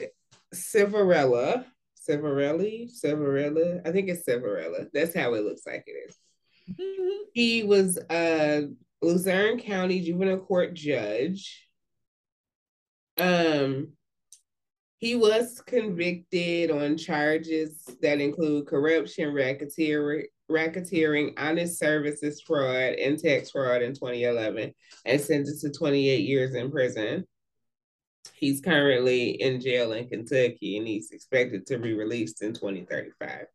Ciavarella, 0.54 1.66
Civarelli, 2.08 2.90
Ciavarella. 3.04 3.86
I 3.86 3.92
think 3.92 4.10
it's 4.10 4.28
Ciavarella. 4.28 4.88
That's 4.94 5.16
how 5.16 5.34
it 5.34 5.44
looks 5.44 5.66
like 5.66 5.84
it 5.88 6.10
is. 6.10 6.18
Mm-hmm. 6.80 7.04
He 7.34 7.64
was 7.64 8.00
a 8.10 8.68
Luzerne 9.04 9.60
County 9.60 10.02
juvenile 10.02 10.40
court 10.40 10.74
judge. 10.74 11.68
Um, 13.20 13.90
he 15.00 15.16
was 15.16 15.62
convicted 15.62 16.72
on 16.72 16.98
charges 16.98 17.84
that 18.02 18.20
include 18.20 18.66
corruption, 18.66 19.34
racketeering, 19.34 20.24
racketeering, 20.50 21.34
honest 21.38 21.78
services 21.78 22.42
fraud, 22.42 22.94
and 22.94 23.20
tax 23.20 23.52
fraud 23.52 23.84
in 23.84 23.94
2011, 23.94 24.74
and 25.06 25.22
sentenced 25.22 25.62
to 25.62 25.72
28 25.72 26.22
years 26.22 26.56
in 26.56 26.72
prison. 26.72 27.26
He's 28.38 28.62
currently 28.62 29.32
in 29.42 29.60
jail 29.60 29.94
in 29.94 30.08
Kentucky, 30.08 30.78
and 30.78 30.88
he's 30.88 31.10
expected 31.10 31.66
to 31.66 31.80
be 31.80 31.96
released 31.96 32.44
in 32.44 32.54
2035. 32.54 33.48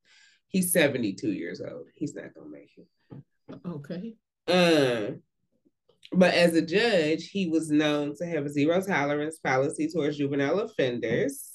He's 0.48 0.72
72 0.72 1.30
years 1.30 1.60
old. 1.60 1.86
He's 1.94 2.16
not 2.16 2.34
gonna 2.34 2.48
make 2.48 2.72
it. 2.76 2.88
Okay. 3.64 4.14
Um, 4.48 5.22
but 6.12 6.34
as 6.34 6.54
a 6.54 6.62
judge, 6.62 7.28
he 7.28 7.46
was 7.48 7.70
known 7.70 8.16
to 8.16 8.26
have 8.26 8.44
a 8.44 8.50
zero 8.50 8.82
tolerance 8.82 9.38
policy 9.38 9.88
towards 9.88 10.18
juvenile 10.18 10.58
offenders. 10.58 11.51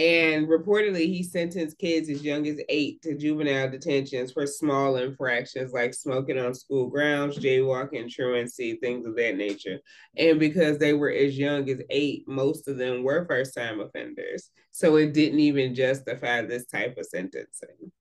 And 0.00 0.48
reportedly, 0.48 1.08
he 1.08 1.22
sentenced 1.22 1.76
kids 1.76 2.08
as 2.08 2.24
young 2.24 2.46
as 2.46 2.58
eight 2.70 3.02
to 3.02 3.14
juvenile 3.14 3.70
detentions 3.70 4.32
for 4.32 4.46
small 4.46 4.96
infractions 4.96 5.74
like 5.74 5.92
smoking 5.92 6.38
on 6.38 6.54
school 6.54 6.86
grounds, 6.86 7.36
jaywalking, 7.36 8.10
truancy, 8.10 8.76
things 8.76 9.04
of 9.04 9.14
that 9.16 9.36
nature. 9.36 9.78
And 10.16 10.40
because 10.40 10.78
they 10.78 10.94
were 10.94 11.10
as 11.10 11.36
young 11.36 11.68
as 11.68 11.82
eight, 11.90 12.26
most 12.26 12.66
of 12.66 12.78
them 12.78 13.02
were 13.02 13.26
first 13.26 13.54
time 13.54 13.78
offenders. 13.78 14.50
So 14.70 14.96
it 14.96 15.12
didn't 15.12 15.40
even 15.40 15.74
justify 15.74 16.40
this 16.46 16.64
type 16.64 16.96
of 16.96 17.04
sentencing. 17.04 17.92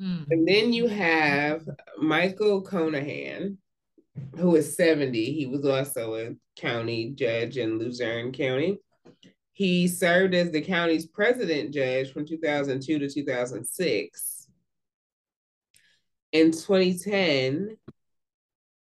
Mm. 0.00 0.26
And 0.30 0.46
then 0.46 0.72
you 0.72 0.86
have 0.86 1.68
Michael 1.98 2.62
Conahan, 2.62 3.56
who 4.36 4.54
is 4.54 4.76
70. 4.76 5.32
He 5.32 5.46
was 5.46 5.66
also 5.66 6.14
a 6.14 6.36
county 6.54 7.10
judge 7.10 7.56
in 7.56 7.80
Luzerne 7.80 8.30
County. 8.30 8.78
He 9.60 9.88
served 9.88 10.34
as 10.34 10.50
the 10.50 10.62
county's 10.62 11.04
president 11.04 11.74
judge 11.74 12.14
from 12.14 12.24
2002 12.24 12.98
to 12.98 13.10
2006. 13.10 14.48
In 16.32 16.50
2010, 16.50 17.76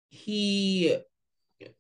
he 0.08 0.96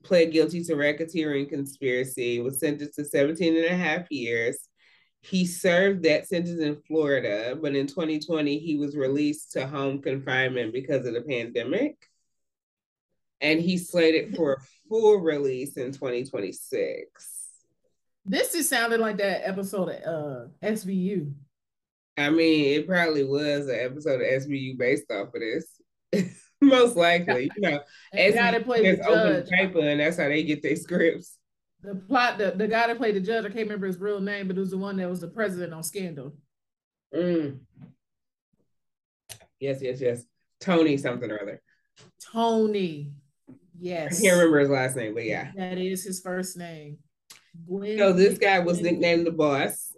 pled 0.04 0.34
guilty 0.34 0.66
to 0.66 0.74
racketeering 0.74 1.48
conspiracy, 1.48 2.42
was 2.42 2.60
sentenced 2.60 2.96
to 2.96 3.06
17 3.06 3.56
and 3.56 3.68
a 3.68 3.78
half 3.78 4.12
years, 4.12 4.68
he 5.22 5.46
served 5.46 6.04
that 6.04 6.28
sentence 6.28 6.60
in 6.60 6.82
Florida, 6.86 7.56
but 7.56 7.78
in 7.78 7.88
2020, 7.88 8.60
he 8.60 8.76
was 8.76 8.98
released 8.98 9.54
to 9.54 9.66
home 9.66 10.02
confinement 10.02 10.74
because 10.74 11.06
of 11.06 11.14
the 11.14 11.22
pandemic. 11.22 11.96
And 13.40 13.62
he 13.62 13.78
slated 13.78 14.36
for 14.36 14.56
a 14.56 14.90
full 14.90 15.22
release 15.22 15.78
in 15.78 15.94
2026. 15.94 17.39
This 18.26 18.52
just 18.54 18.70
sounded 18.70 19.00
like 19.00 19.18
that 19.18 19.48
episode 19.48 19.90
of 19.90 20.04
uh, 20.04 20.48
SVU. 20.64 21.34
I 22.18 22.30
mean, 22.30 22.80
it 22.80 22.88
probably 22.88 23.24
was 23.24 23.68
an 23.68 23.80
episode 23.80 24.22
of 24.22 24.28
SVU 24.28 24.78
based 24.78 25.10
off 25.10 25.34
of 25.34 25.42
this. 25.42 26.36
Most 26.62 26.98
likely, 26.98 27.50
you 27.56 27.62
know, 27.62 27.80
guy 28.14 28.52
that 28.52 28.66
played 28.66 29.00
the 29.00 29.08
open 29.08 29.48
paper, 29.50 29.80
and 29.80 30.02
that's 30.02 30.18
how 30.18 30.28
they 30.28 30.44
get 30.44 30.62
their 30.62 30.76
scripts. 30.76 31.38
The 31.82 31.96
plot 31.96 32.38
the, 32.38 32.52
the 32.52 32.68
guy 32.68 32.88
that 32.88 32.98
played 32.98 33.16
the 33.16 33.22
judge 33.22 33.46
i 33.46 33.48
can't 33.48 33.62
remember 33.62 33.88
his 33.88 33.98
real 33.98 34.20
name 34.20 34.50
but 34.50 34.58
it 34.58 34.60
was 34.60 34.72
the 34.72 34.78
one 34.78 34.98
that 34.98 35.10
was 35.10 35.22
the 35.22 35.30
president 35.30 35.74
on 35.74 35.82
scandal. 35.84 36.34
Mm. 37.16 37.60
yes 39.62 39.82
yes 39.82 40.02
yes. 40.02 40.24
Tony 40.60 40.98
something 40.98 41.32
or 41.32 41.42
other. 41.42 41.62
Tony. 42.34 43.14
Yes. 43.80 44.20
i 44.20 44.24
can't 44.24 44.36
remember 44.36 44.60
his 44.60 44.70
last 44.70 44.98
name 44.98 45.14
but 45.14 45.24
yeah. 45.24 45.52
That 45.56 45.78
is 45.78 46.04
his 46.04 46.20
first 46.20 46.58
name 46.58 46.98
Gwen 47.68 47.98
so 47.98 48.14
this 48.14 48.38
guy 48.38 48.60
was 48.60 48.82
nicknamed 48.82 49.28
the 49.28 49.32
boss 49.32 49.96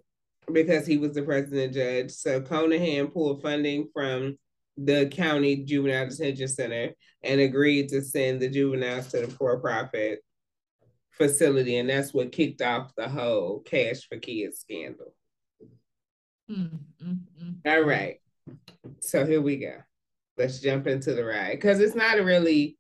because 0.52 0.86
he 0.86 0.98
was 0.98 1.14
the 1.14 1.22
president 1.22 1.74
judge 1.74 2.12
so 2.12 2.42
conahan 2.42 3.12
pulled 3.12 3.42
funding 3.42 3.88
from 3.94 4.38
the 4.78 5.08
county 5.08 5.58
juvenile 5.58 6.10
detention 6.10 6.48
center 6.48 6.92
and 7.24 7.40
agreed 7.40 7.90
to 7.90 8.02
send 8.02 8.42
the 8.42 8.50
juveniles 8.50 9.08
to 9.08 9.22
the 9.22 9.28
for-profit 9.28 10.20
facility, 11.12 11.78
and 11.78 11.90
that's 11.90 12.14
what 12.14 12.32
kicked 12.32 12.62
off 12.62 12.96
the 12.96 13.08
whole 13.08 13.60
Cash 13.60 14.08
for 14.08 14.18
Kids 14.18 14.60
scandal. 14.60 15.14
Mm, 16.50 16.80
mm, 17.04 17.20
mm. 17.42 17.56
All 17.66 17.84
right. 17.84 18.18
So 19.00 19.26
here 19.26 19.42
we 19.42 19.58
go. 19.58 19.76
Let's 20.38 20.60
jump 20.60 20.88
into 20.88 21.14
the 21.14 21.24
ride 21.24 21.52
because 21.52 21.80
it's 21.80 21.96
not 21.96 22.24
really 22.24 22.78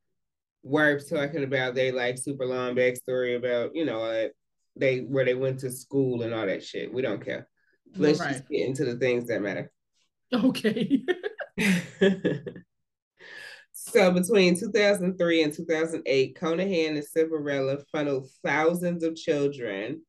worth 0.63 1.09
talking 1.09 1.43
about 1.43 1.75
they 1.75 1.91
like 1.91 2.17
super 2.17 2.45
long 2.45 2.75
backstory 2.75 3.35
about, 3.35 3.75
you 3.75 3.85
know, 3.85 4.29
they 4.75 4.99
where 4.99 5.25
they 5.25 5.35
went 5.35 5.59
to 5.59 5.71
school 5.71 6.23
and 6.23 6.33
all 6.33 6.45
that 6.45 6.63
shit. 6.63 6.93
We 6.93 7.01
don't 7.01 7.23
care. 7.23 7.47
Let's 7.95 8.19
right. 8.19 8.33
just 8.33 8.49
get 8.49 8.67
into 8.67 8.85
the 8.85 8.95
things 8.95 9.27
that 9.27 9.41
matter. 9.41 9.71
Okay. 10.33 11.03
So 13.73 14.11
between 14.11 14.57
2003 14.59 15.43
and 15.43 15.53
2008, 15.53 16.37
Conahan 16.39 16.89
and 16.89 17.03
Ciavarella 17.03 17.83
funneled 17.91 18.29
thousands 18.45 19.03
of 19.03 19.15
children 19.15 20.03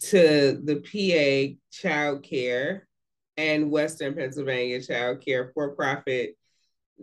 to 0.00 0.60
the 0.64 0.76
PA 0.82 1.56
Child 1.70 2.24
Care 2.24 2.88
and 3.36 3.70
Western 3.70 4.14
Pennsylvania 4.14 4.82
Child 4.82 5.24
Care 5.24 5.52
for-profit 5.54 6.36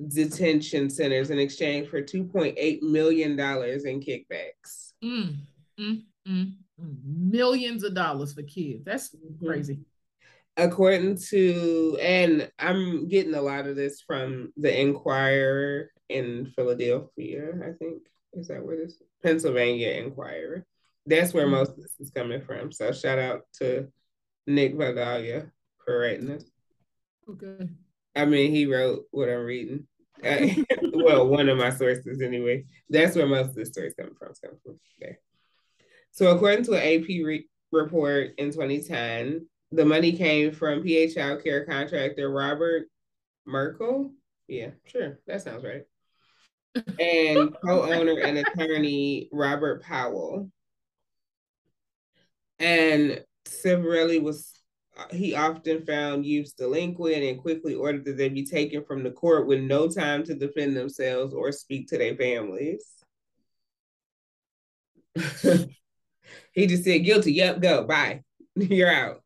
detention 0.10 0.90
centers 0.90 1.30
in 1.30 1.40
exchange 1.40 1.88
for 1.88 2.02
$2.8 2.02 2.82
million 2.82 3.32
in 3.32 3.38
kickbacks. 3.38 4.92
Mm, 5.02 5.38
mm, 5.80 6.04
mm, 6.28 6.54
mm, 6.82 6.98
Millions 7.06 7.84
of 7.84 7.94
dollars 7.94 8.34
for 8.34 8.44
kids. 8.44 8.84
That's 8.86 9.16
mm-hmm. 9.16 9.46
crazy. 9.46 9.80
According 10.56 11.18
to 11.30 11.98
and 12.00 12.52
i'm 12.60 13.08
getting 13.08 13.34
a 13.34 13.42
lot 13.42 13.66
of 13.66 13.76
this 13.76 14.02
from 14.02 14.54
the 14.56 14.82
inquirer 14.82 15.90
in 16.10 16.52
philadelphia 16.56 17.50
i 17.64 17.72
think. 17.72 18.04
Is 18.34 18.50
that 18.50 18.64
where 18.64 18.78
this 18.78 19.02
pennsylvania 19.24 19.90
inquirer 19.90 20.66
that's 21.06 21.34
where 21.34 21.46
mm-hmm. 21.46 21.56
most 21.56 21.72
of 21.72 21.78
this 21.78 21.96
is 22.00 22.12
coming 22.12 22.42
from. 22.42 22.72
So 22.72 22.92
shout 22.92 23.20
out 23.20 23.42
to 23.60 23.88
nick 24.48 24.76
Vadalia 24.76 25.52
for 25.84 26.00
writing 26.00 26.28
this. 26.28 26.46
Okay. 27.30 27.70
I 28.16 28.26
mean 28.26 28.52
he 28.52 28.68
wrote 28.68 29.06
what 29.12 29.30
i'm 29.30 29.46
reading. 29.46 29.88
Well 30.96 31.28
one 31.28 31.50
of 31.50 31.58
my 31.58 31.72
sources 31.72 32.22
anyway. 32.22 32.66
That's 32.90 33.16
where 33.16 33.26
most 33.26 33.50
of 33.50 33.56
the 33.56 33.66
stories 33.66 33.96
coming 33.98 34.14
from, 34.14 34.34
coming 34.42 34.60
from 34.64 34.80
there 35.00 35.18
so 36.14 36.34
according 36.34 36.64
to 36.64 36.72
an 36.74 37.02
ap 37.02 37.08
re- 37.08 37.50
report 37.74 38.32
in 38.38 38.52
2010 38.52 39.46
the 39.74 39.86
money 39.86 40.12
came 40.12 40.52
from 40.52 40.84
PA 40.84 41.12
Child 41.14 41.44
Care 41.44 41.66
contractor 41.66 42.30
Robert 42.30 42.88
Mericle. 43.48 44.12
Yeah, 44.48 44.70
sure. 44.86 45.20
That 45.28 45.42
sounds 45.42 45.64
right. 45.64 45.84
And 47.00 47.56
co-owner 47.64 48.20
and 48.20 48.40
attorney 48.40 49.30
Robert 49.32 49.84
Powell. 49.84 50.50
And 52.60 53.24
Civarelli 53.46 54.22
was 54.22 54.60
he 55.12 55.36
often 55.36 55.86
found 55.86 56.26
youths 56.26 56.54
delinquent 56.54 57.24
and 57.24 57.40
quickly 57.40 57.74
ordered 57.74 58.06
that 58.06 58.18
they 58.18 58.30
be 58.30 58.46
taken 58.46 58.84
from 58.84 59.04
the 59.04 59.12
court 59.12 59.48
with 59.48 59.60
no 59.60 59.88
time 59.88 60.24
to 60.24 60.36
defend 60.36 60.78
themselves 60.78 61.34
or 61.34 61.52
speak 61.52 61.88
to 61.88 61.98
their 61.98 62.16
families. 62.16 62.92
he 66.52 66.68
just 66.68 66.84
said 66.84 67.00
guilty. 67.00 67.34
Yep, 67.34 67.62
go. 67.62 67.84
Bye. 67.86 68.24
You're 68.56 68.92
out. 68.92 69.22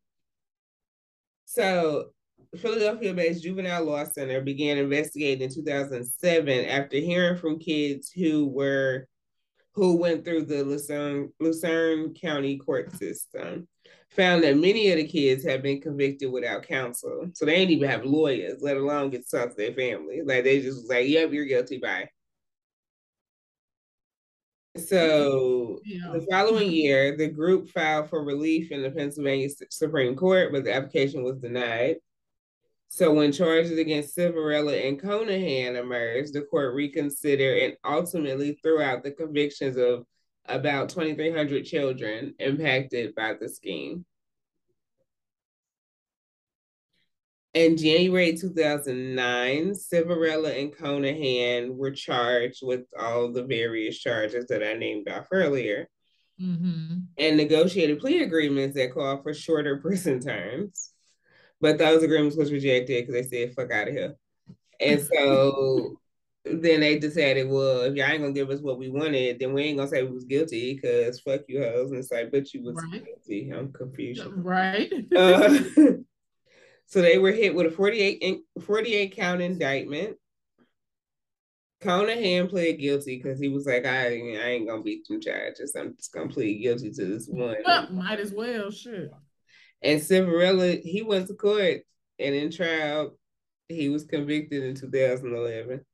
So, 1.45 2.09
Philadelphia 2.57 3.13
based 3.13 3.43
Juvenile 3.43 3.83
Law 3.83 4.05
Center 4.05 4.41
began 4.41 4.77
investigating 4.77 5.43
in 5.43 5.53
2007 5.53 6.65
after 6.65 6.97
hearing 6.97 7.37
from 7.37 7.59
kids 7.59 8.11
who 8.11 8.47
were 8.47 9.07
who 9.73 9.95
went 9.95 10.25
through 10.25 10.43
the 10.43 10.63
Luzerne, 10.63 11.31
Luzerne 11.39 12.13
County 12.15 12.57
court 12.57 12.91
system, 12.95 13.67
found 14.09 14.43
that 14.43 14.57
many 14.57 14.89
of 14.89 14.97
the 14.97 15.05
kids 15.05 15.45
have 15.45 15.61
been 15.61 15.79
convicted 15.79 16.31
without 16.31 16.67
counsel. 16.67 17.29
So 17.35 17.45
they 17.45 17.53
ain't 17.53 17.69
even 17.69 17.87
have 17.87 18.03
lawyers, 18.03 18.59
let 18.61 18.77
alone 18.77 19.11
get 19.11 19.29
talk 19.29 19.49
to 19.49 19.55
their 19.55 19.73
family. 19.73 20.21
Like 20.25 20.43
they 20.43 20.61
just 20.61 20.81
was 20.81 20.89
like, 20.89 21.07
yep, 21.07 21.31
you're 21.31 21.45
guilty, 21.45 21.77
bye. 21.77 22.09
So 24.77 25.79
yeah. 25.85 26.11
the 26.13 26.25
following 26.29 26.71
year, 26.71 27.15
the 27.17 27.27
group 27.27 27.69
filed 27.69 28.09
for 28.09 28.23
relief 28.23 28.71
in 28.71 28.81
the 28.81 28.91
Pennsylvania 28.91 29.49
Supreme 29.69 30.15
Court, 30.15 30.51
but 30.51 30.63
the 30.63 30.73
application 30.73 31.23
was 31.23 31.37
denied. 31.37 31.97
So 32.89 33.13
when 33.13 33.31
charges 33.31 33.77
against 33.77 34.17
Ciavarella 34.17 34.87
and 34.87 34.99
Conahan 34.99 35.75
emerged, 35.75 36.33
the 36.33 36.43
court 36.43 36.73
reconsidered 36.73 37.61
and 37.61 37.77
ultimately 37.83 38.59
threw 38.63 38.81
out 38.81 39.03
the 39.03 39.11
convictions 39.11 39.77
of 39.77 40.05
about 40.45 40.89
2,300 40.89 41.65
children 41.65 42.33
impacted 42.39 43.13
by 43.13 43.33
the 43.33 43.49
scheme. 43.49 44.05
In 47.53 47.77
January 47.77 48.37
2009, 48.37 49.71
Ciavarella 49.71 50.59
and 50.61 50.75
Conahan 50.75 51.75
were 51.75 51.91
charged 51.91 52.59
with 52.61 52.81
all 52.99 53.31
the 53.31 53.43
various 53.43 53.97
charges 53.97 54.45
that 54.47 54.63
I 54.63 54.73
named 54.73 55.09
off 55.09 55.27
earlier 55.31 55.89
mm-hmm. 56.39 56.99
and 57.17 57.37
negotiated 57.37 57.99
plea 57.99 58.21
agreements 58.21 58.75
that 58.75 58.93
called 58.93 59.23
for 59.23 59.33
shorter 59.33 59.77
prison 59.81 60.19
terms. 60.19 60.91
But 61.59 61.77
those 61.79 62.03
agreements 62.03 62.37
was 62.37 62.51
rejected 62.51 63.07
because 63.07 63.29
they 63.29 63.45
said, 63.45 63.55
fuck 63.55 63.71
out 63.71 63.87
of 63.87 63.93
here. 63.93 64.15
And 64.79 65.01
so 65.01 65.99
then 66.45 66.81
they 66.81 66.99
decided, 66.99 67.49
well, 67.49 67.81
if 67.81 67.95
y'all 67.95 68.07
ain't 68.07 68.21
gonna 68.21 68.33
give 68.33 68.51
us 68.51 68.61
what 68.61 68.77
we 68.77 68.89
wanted, 68.89 69.39
then 69.39 69.53
we 69.53 69.63
ain't 69.63 69.77
gonna 69.77 69.89
say 69.89 70.03
we 70.03 70.11
was 70.11 70.25
guilty 70.25 70.75
because 70.75 71.19
fuck 71.21 71.41
you 71.47 71.63
hoes. 71.63 71.89
And 71.89 71.99
it's 71.99 72.11
like, 72.11 72.31
but 72.31 72.53
you 72.53 72.63
was 72.63 72.75
right. 72.91 73.03
guilty. 73.03 73.49
I'm 73.49 73.71
confused. 73.71 74.23
Right. 74.35 74.91
uh, 75.15 75.59
so 76.87 77.01
they 77.01 77.17
were 77.17 77.31
hit 77.31 77.53
with 77.53 77.67
a 77.67 77.71
48, 77.71 78.39
48 78.61 79.15
count 79.15 79.41
indictment. 79.41 80.15
Conahan 81.83 82.49
pled 82.49 82.79
guilty 82.79 83.17
because 83.17 83.39
he 83.39 83.49
was 83.49 83.67
like, 83.67 83.85
I, 83.85 84.05
I 84.05 84.49
ain't 84.49 84.67
gonna 84.67 84.81
beat 84.81 85.07
them 85.07 85.21
charges. 85.21 85.75
I'm 85.75 85.95
just 85.95 86.11
gonna 86.11 86.29
plead 86.29 86.61
guilty 86.61 86.91
to 86.91 87.05
this 87.05 87.27
one. 87.27 87.57
Well, 87.65 87.91
might 87.91 88.19
as 88.19 88.33
well, 88.33 88.71
sure. 88.71 89.09
And 89.83 90.01
Ciavarella, 90.01 90.81
he 90.81 91.03
went 91.03 91.27
to 91.27 91.35
court 91.35 91.81
and 92.17 92.33
in 92.33 92.51
trial, 92.51 93.17
he 93.67 93.89
was 93.89 94.05
convicted 94.05 94.63
in 94.63 94.75
2011. 94.75 95.85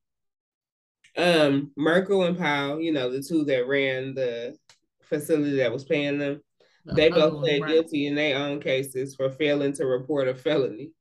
Um, 1.17 1.71
Mericle 1.77 2.27
and 2.27 2.37
Powell, 2.37 2.79
you 2.79 2.93
know, 2.93 3.09
the 3.09 3.21
two 3.21 3.43
that 3.45 3.67
ran 3.67 4.13
the 4.13 4.55
facility 5.01 5.57
that 5.57 5.73
was 5.73 5.83
paying 5.83 6.17
them, 6.17 6.41
the 6.85 6.93
they 6.93 7.09
both 7.09 7.39
pled 7.39 7.61
right. 7.61 7.71
guilty 7.71 8.07
in 8.07 8.15
their 8.15 8.37
own 8.37 8.59
cases 8.59 9.15
for 9.15 9.29
failing 9.29 9.73
to 9.73 9.85
report 9.85 10.27
a 10.27 10.35
felony. 10.35 10.91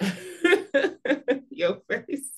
Your 1.50 1.80
face. 1.88 2.30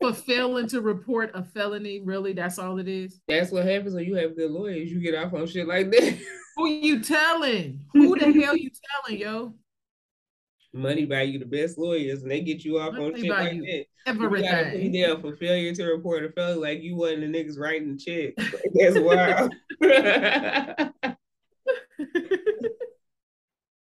for 0.00 0.12
failing 0.12 0.66
to 0.68 0.80
report 0.80 1.30
a 1.34 1.42
felony, 1.42 2.00
really? 2.00 2.32
That's 2.32 2.58
all 2.58 2.78
it 2.78 2.88
is? 2.88 3.20
That's 3.28 3.50
what 3.50 3.64
happens 3.64 3.94
when 3.94 4.04
you 4.04 4.16
have 4.16 4.36
good 4.36 4.50
lawyers. 4.50 4.90
You 4.90 5.00
get 5.00 5.14
off 5.14 5.32
on 5.32 5.46
shit 5.46 5.68
like 5.68 5.90
that. 5.92 6.18
Who 6.56 6.68
you 6.68 7.00
telling? 7.00 7.80
Who 7.92 8.18
the 8.18 8.32
hell 8.40 8.56
you 8.56 8.70
telling, 9.06 9.20
yo? 9.20 9.54
Money 10.72 11.06
buy 11.06 11.22
you 11.22 11.38
the 11.38 11.46
best 11.46 11.78
lawyers 11.78 12.22
and 12.22 12.30
they 12.30 12.40
get 12.40 12.64
you 12.64 12.78
off 12.78 12.92
money 12.92 13.06
on 13.06 13.16
shit 13.16 13.30
like 13.30 13.58
that. 13.60 13.84
Everything. 14.06 14.44
You 14.44 14.50
gotta 14.50 14.78
be 14.78 14.88
there 14.88 15.18
for 15.18 15.36
failure 15.36 15.74
to 15.74 15.84
report 15.86 16.24
a 16.24 16.30
failure 16.30 16.60
like 16.60 16.82
you 16.82 16.96
wasn't 16.96 17.20
the 17.20 17.26
niggas 17.26 17.58
writing 17.58 17.96
the 17.96 17.98
check. 17.98 18.34
That's 18.74 18.98
wild. 18.98 19.54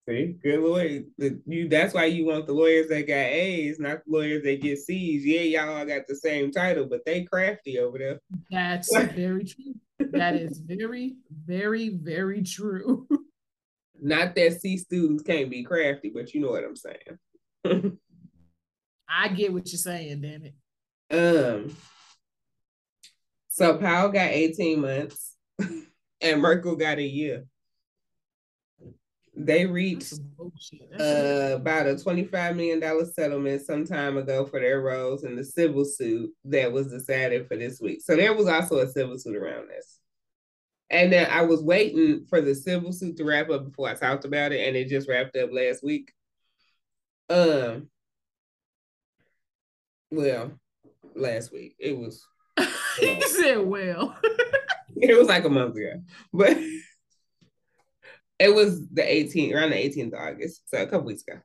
See, 0.09 0.37
good 0.43 0.61
lawyer. 0.61 1.03
You 1.47 1.69
that's 1.69 1.95
why 1.95 2.07
you 2.07 2.27
want 2.27 2.47
the 2.47 2.53
lawyers 2.53 2.89
that 2.89 3.07
got 3.07 3.15
A's, 3.15 3.79
not 3.79 4.05
the 4.05 4.11
lawyers 4.11 4.43
that 4.43 4.61
get 4.61 4.79
C's. 4.79 5.25
Yeah, 5.25 5.43
y'all 5.43 5.77
all 5.77 5.85
got 5.85 6.09
the 6.09 6.17
same 6.17 6.51
title, 6.51 6.87
but 6.87 7.05
they 7.07 7.23
crafty 7.23 7.79
over 7.79 7.99
there. 7.99 8.21
That's 8.51 8.93
very 9.15 9.45
true. 9.45 9.75
That 9.99 10.35
is 10.35 10.59
very, 10.59 11.15
very, 11.47 11.91
very 11.91 12.43
true. 12.43 13.07
Not 14.01 14.35
that 14.35 14.61
C 14.61 14.77
students 14.77 15.23
can't 15.23 15.51
be 15.51 15.63
crafty, 15.63 16.11
but 16.15 16.33
you 16.35 16.41
know 16.41 16.51
what 16.51 16.65
I'm 16.65 16.77
saying. 16.77 17.99
I 19.09 19.29
get 19.29 19.53
what 19.53 19.71
you're 19.71 19.79
saying, 19.79 20.21
damn 20.23 20.45
it. 20.45 20.55
Um 21.11 21.77
so 23.49 23.77
Powell 23.77 24.09
got 24.11 24.31
18 24.31 24.81
months 24.81 25.37
and 25.59 26.43
Mericle 26.43 26.77
got 26.77 26.99
a 26.99 27.03
year. 27.03 27.45
They 29.37 29.67
reached 29.67 30.15
uh, 30.99 31.55
about 31.55 31.87
a 31.87 31.95
$25 31.95 32.57
million 32.57 33.07
settlement 33.13 33.63
some 33.63 33.85
time 33.85 34.17
ago 34.17 34.47
for 34.47 34.61
their 34.61 34.81
roles 34.81 35.25
in 35.25 35.37
the 35.37 35.45
civil 35.45 35.85
suit 35.85 36.31
that 36.45 36.73
was 36.73 36.89
decided 36.89 37.49
for 37.49 37.57
this 37.57 37.81
week. 37.81 38.01
So 38.03 38.17
there 38.17 38.35
was 38.35 38.49
also 38.49 38.79
a 38.79 38.89
civil 38.89 39.19
suit 39.19 39.37
around 39.37 39.69
this. 39.69 40.00
And 40.91 41.13
then 41.13 41.31
I 41.31 41.43
was 41.43 41.63
waiting 41.63 42.27
for 42.29 42.41
the 42.41 42.55
civil 42.55 42.93
suit 42.93 43.17
to 43.19 43.25
wrap 43.25 43.49
up 43.49 43.65
before 43.65 43.89
I 43.89 43.95
talked 43.95 44.25
about 44.25 44.53
it, 44.53 44.67
and 44.67 44.77
it 44.77 44.89
just 44.89 45.09
wrapped 45.09 45.37
up 45.37 45.51
last 45.53 45.85
week. 45.85 46.13
Um, 47.29 47.89
well, 50.11 50.53
last 51.15 51.53
week 51.53 51.77
it 51.79 51.97
was. 51.97 52.27
you 53.01 53.23
said 53.29 53.61
well. 53.61 54.19
it 54.97 55.17
was 55.17 55.29
like 55.29 55.45
a 55.45 55.49
month 55.49 55.77
ago, 55.77 56.03
but 56.33 56.57
it 58.41 58.55
was 58.55 58.89
the 58.89 59.03
18th, 59.03 59.55
around 59.55 59.71
the 59.71 59.77
18th 59.77 60.13
of 60.13 60.19
August, 60.19 60.63
so 60.67 60.83
a 60.83 60.87
couple 60.87 61.07
weeks 61.07 61.23
ago. 61.23 61.41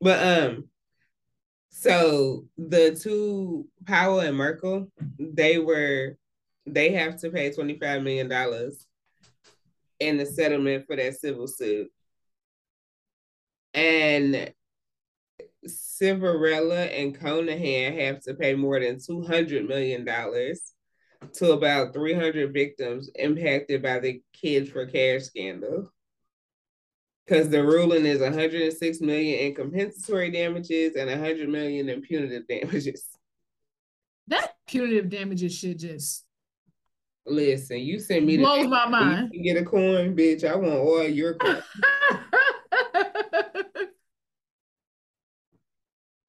But 0.00 0.26
um, 0.26 0.68
so 1.68 2.46
the 2.56 2.98
two 3.00 3.66
Powell 3.86 4.20
and 4.20 4.36
Mericle, 4.36 4.90
they 5.18 5.58
were 5.58 6.16
they 6.66 6.92
have 6.92 7.16
to 7.20 7.30
pay 7.30 7.50
$25 7.50 8.02
million 8.02 8.70
in 10.00 10.16
the 10.16 10.26
settlement 10.26 10.86
for 10.86 10.96
that 10.96 11.14
civil 11.14 11.46
suit. 11.46 11.90
And 13.74 14.52
Ciavarella 15.66 16.90
and 17.00 17.18
Conahan 17.18 17.98
have 18.00 18.20
to 18.22 18.34
pay 18.34 18.54
more 18.54 18.80
than 18.80 18.96
$200 18.96 19.66
million 19.66 20.04
to 21.34 21.52
about 21.52 21.94
300 21.94 22.52
victims 22.52 23.10
impacted 23.14 23.82
by 23.82 24.00
the 24.00 24.20
Kids 24.32 24.70
for 24.70 24.86
Cash 24.86 25.22
scandal. 25.22 25.90
Because 27.24 27.48
the 27.48 27.62
ruling 27.62 28.04
is 28.04 28.20
106 28.20 29.00
million 29.00 29.38
in 29.38 29.54
compensatory 29.54 30.30
damages 30.30 30.96
and 30.96 31.08
100 31.08 31.48
million 31.48 31.88
in 31.88 32.02
punitive 32.02 32.48
damages. 32.48 33.04
That 34.26 34.54
punitive 34.66 35.08
damages 35.08 35.56
should 35.56 35.78
just 35.78 36.24
Listen, 37.24 37.78
you 37.78 38.00
send 38.00 38.26
me 38.26 38.36
blows 38.36 38.66
my 38.66 38.88
mind. 38.88 39.30
You 39.32 39.42
get 39.42 39.62
a 39.62 39.64
coin, 39.64 40.16
bitch. 40.16 40.44
I 40.44 40.56
want 40.56 40.74
all 40.74 41.06
your 41.06 41.34
coins. 41.34 41.62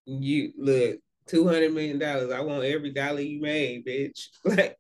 you 0.06 0.54
look, 0.58 0.98
two 1.26 1.48
hundred 1.48 1.74
million 1.74 1.98
dollars. 1.98 2.32
I 2.32 2.42
want 2.42 2.64
every 2.64 2.92
dollar 2.92 3.22
you 3.22 3.42
made, 3.42 3.86
bitch. 3.86 4.28
Like, 4.46 4.78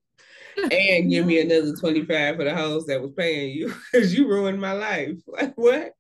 and 0.71 1.09
give 1.09 1.25
me 1.25 1.41
another 1.41 1.75
twenty 1.75 2.05
five 2.05 2.35
for 2.35 2.43
the 2.43 2.53
house 2.53 2.85
that 2.85 3.01
was 3.01 3.11
paying 3.17 3.55
you 3.55 3.73
because 3.91 4.15
you 4.15 4.27
ruined 4.27 4.61
my 4.61 4.73
life. 4.73 5.17
Like 5.25 5.55
what? 5.55 5.93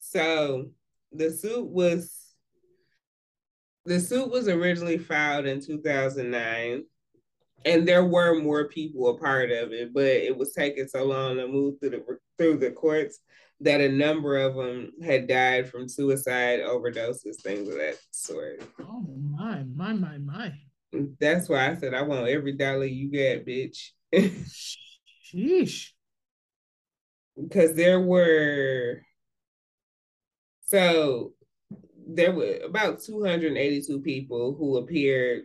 So 0.00 0.70
the 1.12 1.30
suit 1.30 1.68
was 1.68 2.12
the 3.84 4.00
suit 4.00 4.30
was 4.30 4.48
originally 4.48 4.98
filed 4.98 5.46
in 5.46 5.60
2009 5.60 6.84
and 7.64 7.86
there 7.86 8.04
were 8.04 8.40
more 8.40 8.68
people 8.68 9.08
a 9.08 9.18
part 9.18 9.50
of 9.50 9.72
it, 9.72 9.92
but 9.92 10.04
it 10.04 10.36
was 10.36 10.52
taking 10.52 10.88
so 10.88 11.04
long 11.04 11.36
to 11.36 11.46
move 11.46 11.78
through 11.78 11.90
the 11.90 12.04
through 12.38 12.58
the 12.58 12.70
courts 12.70 13.20
that 13.60 13.80
a 13.80 13.88
number 13.88 14.38
of 14.38 14.54
them 14.54 14.90
had 15.04 15.28
died 15.28 15.68
from 15.68 15.88
suicide, 15.88 16.60
overdoses, 16.60 17.42
things 17.42 17.68
of 17.68 17.74
that 17.74 17.98
sort. 18.10 18.62
Oh 18.80 19.04
my, 19.36 19.64
my, 19.74 19.92
my, 19.92 20.18
my. 20.18 20.52
That's 21.20 21.48
why 21.48 21.70
I 21.70 21.76
said 21.76 21.94
I 21.94 22.02
want 22.02 22.28
every 22.28 22.52
dollar 22.52 22.86
you 22.86 23.10
get, 23.10 23.46
bitch. 23.46 23.90
Sheesh. 24.14 25.90
Because 27.40 27.74
there 27.74 28.00
were 28.00 29.02
so 30.66 31.32
there 32.06 32.32
were 32.32 32.58
about 32.64 33.02
282 33.02 34.00
people 34.00 34.54
who 34.58 34.78
appeared 34.78 35.44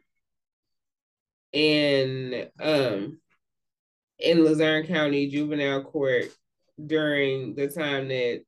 in 1.55 2.49
um 2.59 3.17
in 4.19 4.43
Luzerne 4.43 4.85
County 4.85 5.27
Juvenile 5.29 5.83
Court 5.83 6.25
during 6.85 7.55
the 7.55 7.67
time 7.67 8.09
that 8.09 8.41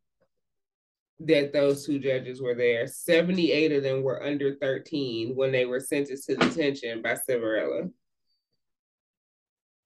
that 1.21 1.51
those 1.51 1.85
two 1.85 1.97
judges 1.97 2.41
were 2.41 2.53
there. 2.53 2.85
78 2.85 3.71
of 3.71 3.81
them 3.83 4.03
were 4.03 4.23
under 4.23 4.55
13 4.55 5.35
when 5.35 5.51
they 5.51 5.65
were 5.65 5.79
sentenced 5.79 6.27
to 6.27 6.35
detention 6.35 7.01
by 7.01 7.15
Ciavarella. 7.27 7.89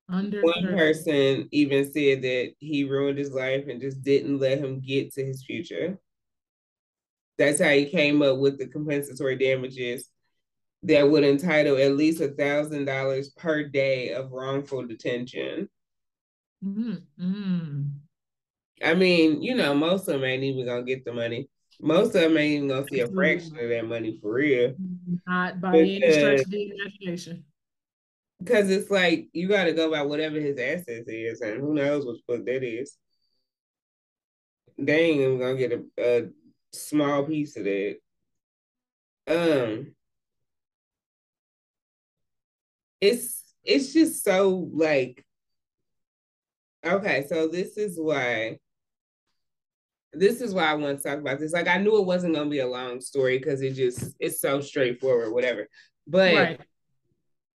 Under 0.09 0.41
One 0.41 0.63
30. 0.63 0.75
person 0.75 1.49
even 1.51 1.85
said 1.85 2.21
that 2.23 2.51
he 2.57 2.83
ruined 2.83 3.17
his 3.17 3.31
life 3.31 3.67
and 3.69 3.79
just 3.79 4.03
didn't 4.03 4.39
let 4.39 4.57
him 4.57 4.81
get 4.81 5.13
to 5.13 5.23
his 5.23 5.45
future. 5.45 5.97
That's 7.37 7.61
how 7.61 7.69
he 7.69 7.85
came 7.85 8.21
up 8.21 8.37
with 8.39 8.57
the 8.59 8.67
compensatory 8.67 9.37
damages 9.37 10.09
that 10.83 11.09
would 11.09 11.23
entitle 11.23 11.77
at 11.77 11.95
least 11.95 12.21
a 12.21 12.29
thousand 12.29 12.85
dollars 12.85 13.29
per 13.29 13.63
day 13.63 14.13
of 14.13 14.31
wrongful 14.31 14.85
detention. 14.85 15.69
Mm-hmm. 16.63 17.81
I 18.83 18.93
mean, 18.95 19.41
you 19.41 19.55
know, 19.55 19.73
most 19.75 20.07
of 20.07 20.13
them 20.15 20.23
ain't 20.23 20.43
even 20.43 20.65
gonna 20.65 20.83
get 20.83 21.05
the 21.05 21.13
money. 21.13 21.49
Most 21.79 22.15
of 22.15 22.21
them 22.21 22.37
ain't 22.37 22.55
even 22.55 22.67
gonna 22.67 22.85
see 22.91 22.99
a 22.99 23.07
fraction 23.07 23.57
of 23.59 23.69
that 23.69 23.87
money 23.87 24.19
for 24.21 24.33
real. 24.33 24.75
Not 25.27 25.61
by 25.61 25.77
any 25.77 25.97
stretch 25.99 26.41
of 26.41 26.49
the 26.49 26.71
imagination. 26.71 27.45
Because 28.39 28.71
it's 28.71 28.89
like 28.89 29.29
you 29.33 29.47
got 29.47 29.65
to 29.65 29.73
go 29.73 29.91
by 29.91 30.01
whatever 30.01 30.39
his 30.39 30.57
assets 30.57 31.07
is, 31.07 31.41
and 31.41 31.61
who 31.61 31.75
knows 31.75 32.05
what 32.05 32.15
book 32.27 32.45
that 32.45 32.63
is. 32.63 32.97
They 34.79 35.11
ain't 35.11 35.21
even 35.21 35.39
gonna 35.39 35.57
get 35.57 35.73
a, 35.73 35.83
a 35.99 36.29
small 36.73 37.23
piece 37.23 37.55
of 37.55 37.65
that. 37.65 37.97
Um, 39.27 39.93
it's 43.01 43.43
it's 43.63 43.93
just 43.93 44.23
so 44.23 44.69
like 44.73 45.25
okay. 46.85 47.25
So 47.27 47.47
this 47.47 47.77
is 47.77 47.99
why 47.99 48.59
this 50.13 50.41
is 50.41 50.53
why 50.53 50.65
I 50.65 50.73
want 50.75 50.97
to 50.97 51.03
talk 51.03 51.19
about 51.19 51.39
this. 51.39 51.53
Like 51.53 51.67
I 51.67 51.77
knew 51.77 51.97
it 51.97 52.05
wasn't 52.05 52.35
gonna 52.35 52.49
be 52.49 52.59
a 52.59 52.67
long 52.67 53.01
story 53.01 53.37
because 53.37 53.61
it 53.61 53.73
just 53.73 54.15
it's 54.19 54.39
so 54.39 54.61
straightforward, 54.61 55.33
whatever. 55.33 55.67
But 56.07 56.33
right 56.35 56.61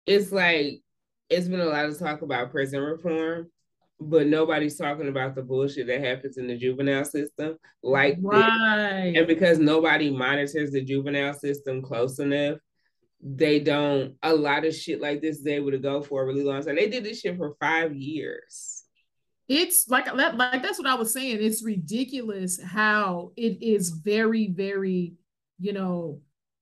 it's 0.07 0.33
like 0.33 0.83
it's 1.31 1.49
been 1.49 1.61
a 1.61 1.67
lot 1.67 1.87
of 1.87 1.99
talk 1.99 2.23
about 2.23 2.51
prison 2.51 2.81
reform, 2.81 3.51
but 3.99 4.27
nobody's 4.27 4.77
talking 4.77 5.09
about 5.09 5.35
the 5.35 5.43
bullshit 5.43 5.87
that 5.87 6.05
happens 6.05 6.37
in 6.37 6.47
the 6.47 6.57
juvenile 6.57 7.05
system. 7.05 7.57
Like 7.83 8.19
right. 8.21 9.13
This. 9.13 9.19
And 9.19 9.27
because 9.27 9.59
nobody 9.59 10.11
monitors 10.11 10.73
the 10.73 10.85
juvenile 10.85 11.35
system 11.35 11.83
close 11.83 12.19
enough, 12.19 12.59
they 13.27 13.59
don't 13.59 14.17
a 14.23 14.35
lot 14.35 14.67
of 14.67 14.75
shit 14.75 15.01
like 15.01 15.23
this 15.23 15.39
is 15.39 15.47
able 15.47 15.71
to 15.71 15.79
go 15.79 16.03
for 16.03 16.23
a 16.23 16.27
really 16.27 16.45
long 16.45 16.63
time. 16.63 16.77
They 16.77 16.91
did 16.91 17.05
this 17.05 17.21
shit 17.21 17.39
for 17.39 17.57
five 17.59 17.95
years. 17.95 18.83
It's 19.49 19.89
like 19.89 20.05
that, 20.05 20.37
like 20.37 20.63
that's 20.63 20.79
what 20.79 20.87
I 20.87 20.95
was 20.95 21.13
saying. 21.13 21.39
It's 21.41 21.65
ridiculous 21.65 22.63
how 22.63 23.33
it 23.37 23.63
is 23.63 23.91
very, 23.91 24.49
very, 24.49 25.15
you 25.59 25.73
know, 25.73 26.21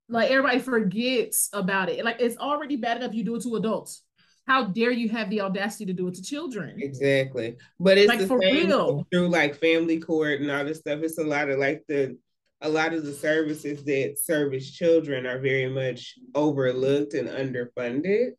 like 0.09 0.31
everybody 0.31 0.61
forgets 0.61 1.48
about 1.53 1.88
it. 1.88 2.05
Like 2.05 2.20
it's 2.20 2.37
already 2.37 2.77
bad 2.77 2.98
enough 2.98 3.14
you 3.14 3.25
do 3.25 3.37
it 3.37 3.42
to 3.42 3.57
adults. 3.57 4.03
How 4.46 4.64
dare 4.64 4.90
you 4.90 5.09
have 5.11 5.31
the 5.31 5.40
audacity 5.40 5.87
to 5.87 5.92
do 5.92 6.09
it 6.09 6.14
to 6.14 6.22
children? 6.22 6.77
Exactly. 6.81 7.57
But 7.79 7.98
it's 7.98 8.09
like 8.09 8.27
for 8.27 8.38
real 8.38 9.07
through 9.12 9.29
like 9.29 9.57
family 9.57 10.01
court 10.01 10.40
and 10.40 10.51
all 10.51 10.64
this 10.64 10.79
stuff. 10.79 11.01
It's 11.03 11.18
a 11.18 11.25
lot 11.25 11.48
of 11.48 11.59
like 11.59 11.83
the 11.88 12.18
a 12.62 12.68
lot 12.68 12.94
of 12.94 13.05
the 13.05 13.12
services 13.12 13.85
that 13.85 14.18
service 14.18 14.70
children 14.70 15.27
are 15.27 15.40
very 15.40 15.68
much 15.68 16.14
overlooked 16.35 17.14
and 17.14 17.29
underfunded. 17.29 18.31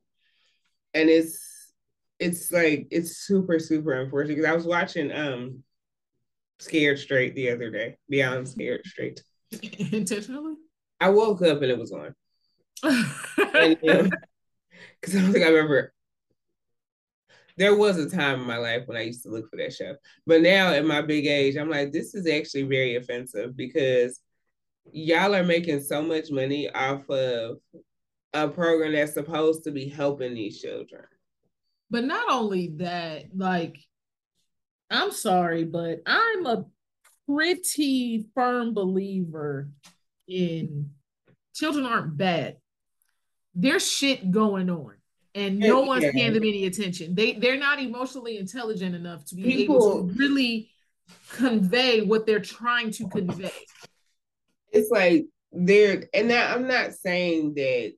And 0.93 1.09
it's 1.09 1.39
it's 2.19 2.51
like 2.51 2.87
it's 2.89 3.17
super, 3.17 3.59
super 3.59 3.93
unfortunate. 3.93 4.35
Because 4.35 4.49
I 4.49 4.55
was 4.55 4.65
watching 4.65 5.11
um 5.11 5.63
Scared 6.59 6.99
Straight 6.99 7.35
the 7.35 7.51
other 7.51 7.69
day, 7.69 7.97
Beyond 8.09 8.47
Scared 8.47 8.85
Straight. 8.85 9.21
Intentionally? 9.91 10.55
I 10.99 11.09
woke 11.09 11.41
up 11.41 11.61
and 11.61 11.71
it 11.71 11.77
was 11.77 11.91
on. 11.91 12.15
because 12.81 14.15
I 15.15 15.21
don't 15.21 15.33
think 15.33 15.45
I 15.45 15.49
remember. 15.49 15.92
There 17.57 17.75
was 17.75 17.97
a 17.97 18.09
time 18.09 18.41
in 18.41 18.47
my 18.47 18.57
life 18.57 18.83
when 18.87 18.97
I 18.97 19.01
used 19.01 19.23
to 19.23 19.29
look 19.29 19.49
for 19.49 19.57
that 19.57 19.73
show, 19.73 19.95
but 20.25 20.41
now 20.41 20.73
at 20.73 20.85
my 20.85 21.01
big 21.01 21.27
age, 21.27 21.55
I'm 21.55 21.69
like, 21.69 21.91
this 21.91 22.15
is 22.15 22.27
actually 22.27 22.63
very 22.63 22.95
offensive 22.95 23.55
because 23.55 24.19
y'all 24.91 25.35
are 25.35 25.43
making 25.43 25.81
so 25.81 26.01
much 26.01 26.31
money 26.31 26.69
off 26.69 27.09
of 27.09 27.57
a 28.33 28.47
program 28.47 28.93
that's 28.93 29.13
supposed 29.13 29.63
to 29.65 29.71
be 29.71 29.87
helping 29.87 30.33
these 30.33 30.59
children. 30.59 31.05
But 31.91 32.05
not 32.05 32.31
only 32.31 32.73
that, 32.77 33.25
like, 33.35 33.77
I'm 34.89 35.11
sorry, 35.11 35.63
but 35.63 36.01
I'm 36.05 36.45
a 36.45 36.65
pretty 37.27 38.25
firm 38.33 38.73
believer 38.73 39.69
in 40.27 40.89
children 41.53 41.85
aren't 41.85 42.17
bad. 42.17 42.57
There's 43.53 43.89
shit 43.89 44.31
going 44.31 44.69
on. 44.69 44.95
And 45.35 45.59
no 45.59 45.81
one's 45.81 46.05
paying 46.11 46.33
them 46.33 46.43
any 46.43 46.65
attention. 46.65 47.15
They 47.15 47.33
they're 47.33 47.57
not 47.57 47.79
emotionally 47.79 48.37
intelligent 48.37 48.95
enough 48.95 49.25
to 49.25 49.35
be 49.35 49.43
People, 49.43 49.75
able 49.75 50.07
to 50.07 50.13
really 50.13 50.69
convey 51.31 52.01
what 52.01 52.27
they're 52.27 52.39
trying 52.39 52.91
to 52.91 53.07
convey. 53.09 53.51
It's 54.71 54.91
like 54.91 55.25
they're 55.51 56.03
and 56.13 56.27
now 56.27 56.53
I'm 56.53 56.67
not 56.67 56.93
saying 56.93 57.55
that 57.55 57.93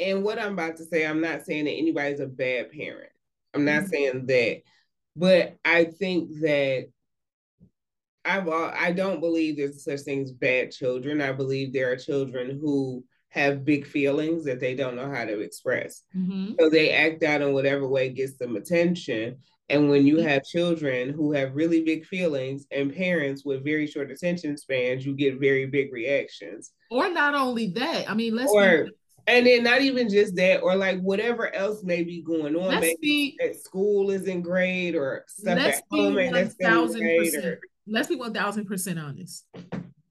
and 0.00 0.24
what 0.24 0.38
I'm 0.38 0.54
about 0.54 0.76
to 0.78 0.84
say, 0.84 1.06
I'm 1.06 1.20
not 1.20 1.44
saying 1.44 1.66
that 1.66 1.72
anybody's 1.72 2.20
a 2.20 2.26
bad 2.26 2.72
parent. 2.72 3.12
I'm 3.54 3.64
not 3.64 3.82
mm-hmm. 3.82 3.90
saying 3.90 4.26
that. 4.26 4.62
But 5.14 5.56
I 5.64 5.84
think 5.84 6.40
that 6.40 6.88
I've 8.24 8.48
I 8.48 8.92
don't 8.92 9.20
believe 9.20 9.56
there's 9.56 9.84
such 9.84 10.00
thing 10.00 10.22
as 10.22 10.32
bad 10.32 10.70
children. 10.72 11.20
I 11.20 11.32
believe 11.32 11.72
there 11.72 11.92
are 11.92 11.96
children 11.96 12.58
who 12.60 13.04
have 13.30 13.64
big 13.64 13.86
feelings 13.86 14.44
that 14.44 14.60
they 14.60 14.74
don't 14.74 14.96
know 14.96 15.10
how 15.10 15.24
to 15.24 15.40
express. 15.40 16.02
Mm-hmm. 16.16 16.54
So 16.58 16.68
they 16.68 16.90
act 16.90 17.22
out 17.22 17.42
in 17.42 17.52
whatever 17.52 17.86
way 17.86 18.10
gets 18.10 18.36
them 18.36 18.56
attention. 18.56 19.38
And 19.68 19.88
when 19.88 20.04
you 20.04 20.18
have 20.18 20.42
children 20.44 21.10
who 21.10 21.32
have 21.32 21.54
really 21.54 21.82
big 21.84 22.04
feelings 22.04 22.66
and 22.72 22.94
parents 22.94 23.44
with 23.44 23.64
very 23.64 23.86
short 23.86 24.10
attention 24.10 24.56
spans, 24.56 25.06
you 25.06 25.14
get 25.14 25.38
very 25.38 25.66
big 25.66 25.92
reactions. 25.92 26.72
Or 26.90 27.08
not 27.08 27.36
only 27.36 27.68
that, 27.68 28.10
I 28.10 28.14
mean, 28.14 28.34
let's 28.34 28.50
or, 28.50 28.86
be- 28.86 28.90
and 29.28 29.46
then 29.46 29.62
not 29.62 29.80
even 29.80 30.08
just 30.08 30.34
that, 30.36 30.62
or 30.62 30.74
like 30.74 31.00
whatever 31.00 31.54
else 31.54 31.84
may 31.84 32.02
be 32.02 32.20
going 32.20 32.56
on. 32.56 32.68
Let's 32.68 32.80
maybe 32.80 32.98
be, 33.00 33.38
at 33.40 33.54
school 33.56 34.10
isn't 34.10 34.42
great, 34.42 34.96
or 34.96 35.24
stuff 35.28 35.56
at 35.56 35.82
home 35.88 36.14
necessarily 36.14 37.30
great, 37.30 37.58
let's 37.86 38.08
be 38.08 38.16
1000% 38.16 39.02
honest. 39.02 39.46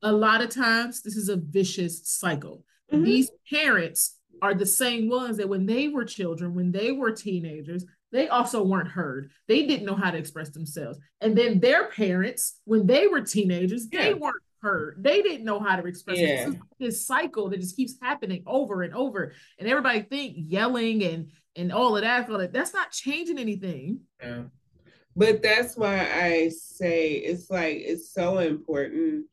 A 0.01 0.11
lot 0.11 0.41
of 0.41 0.49
times, 0.49 1.01
this 1.01 1.17
is 1.17 1.27
a 1.27 1.35
vicious 1.35 2.01
cycle. 2.05 2.63
Mm-hmm. 2.91 3.03
These 3.03 3.31
parents 3.49 4.17
are 4.41 4.53
the 4.53 4.65
same 4.65 5.09
ones 5.09 5.37
that 5.37 5.49
when 5.49 5.65
they 5.65 5.87
were 5.87 6.05
children, 6.05 6.55
when 6.55 6.71
they 6.71 6.91
were 6.91 7.11
teenagers, 7.11 7.85
they 8.11 8.27
also 8.27 8.63
weren't 8.63 8.89
heard. 8.89 9.31
They 9.47 9.65
didn't 9.65 9.85
know 9.85 9.95
how 9.95 10.11
to 10.11 10.17
express 10.17 10.49
themselves. 10.49 10.97
And 11.21 11.37
then 11.37 11.59
their 11.59 11.89
parents, 11.89 12.59
when 12.65 12.87
they 12.87 13.07
were 13.07 13.21
teenagers, 13.21 13.87
yeah. 13.91 14.03
they 14.03 14.13
weren't 14.13 14.41
heard. 14.61 14.95
They 14.99 15.21
didn't 15.21 15.45
know 15.45 15.59
how 15.59 15.75
to 15.75 15.87
express 15.87 16.17
yeah. 16.17 16.45
This, 16.45 16.55
this 16.79 17.05
cycle 17.05 17.49
that 17.49 17.59
just 17.59 17.75
keeps 17.75 17.95
happening 18.01 18.43
over 18.45 18.81
and 18.81 18.93
over. 18.93 19.33
And 19.57 19.67
everybody 19.67 20.01
think 20.01 20.35
yelling 20.37 21.03
and 21.03 21.31
and 21.55 21.71
all 21.73 21.97
of 21.97 22.03
that, 22.03 22.53
that's 22.53 22.73
not 22.73 22.91
changing 22.91 23.37
anything. 23.37 24.01
Yeah. 24.21 24.43
But 25.15 25.41
that's 25.41 25.75
why 25.75 25.99
I 25.99 26.49
say 26.49 27.11
it's 27.11 27.49
like 27.49 27.77
it's 27.77 28.13
so 28.13 28.37
important 28.37 29.25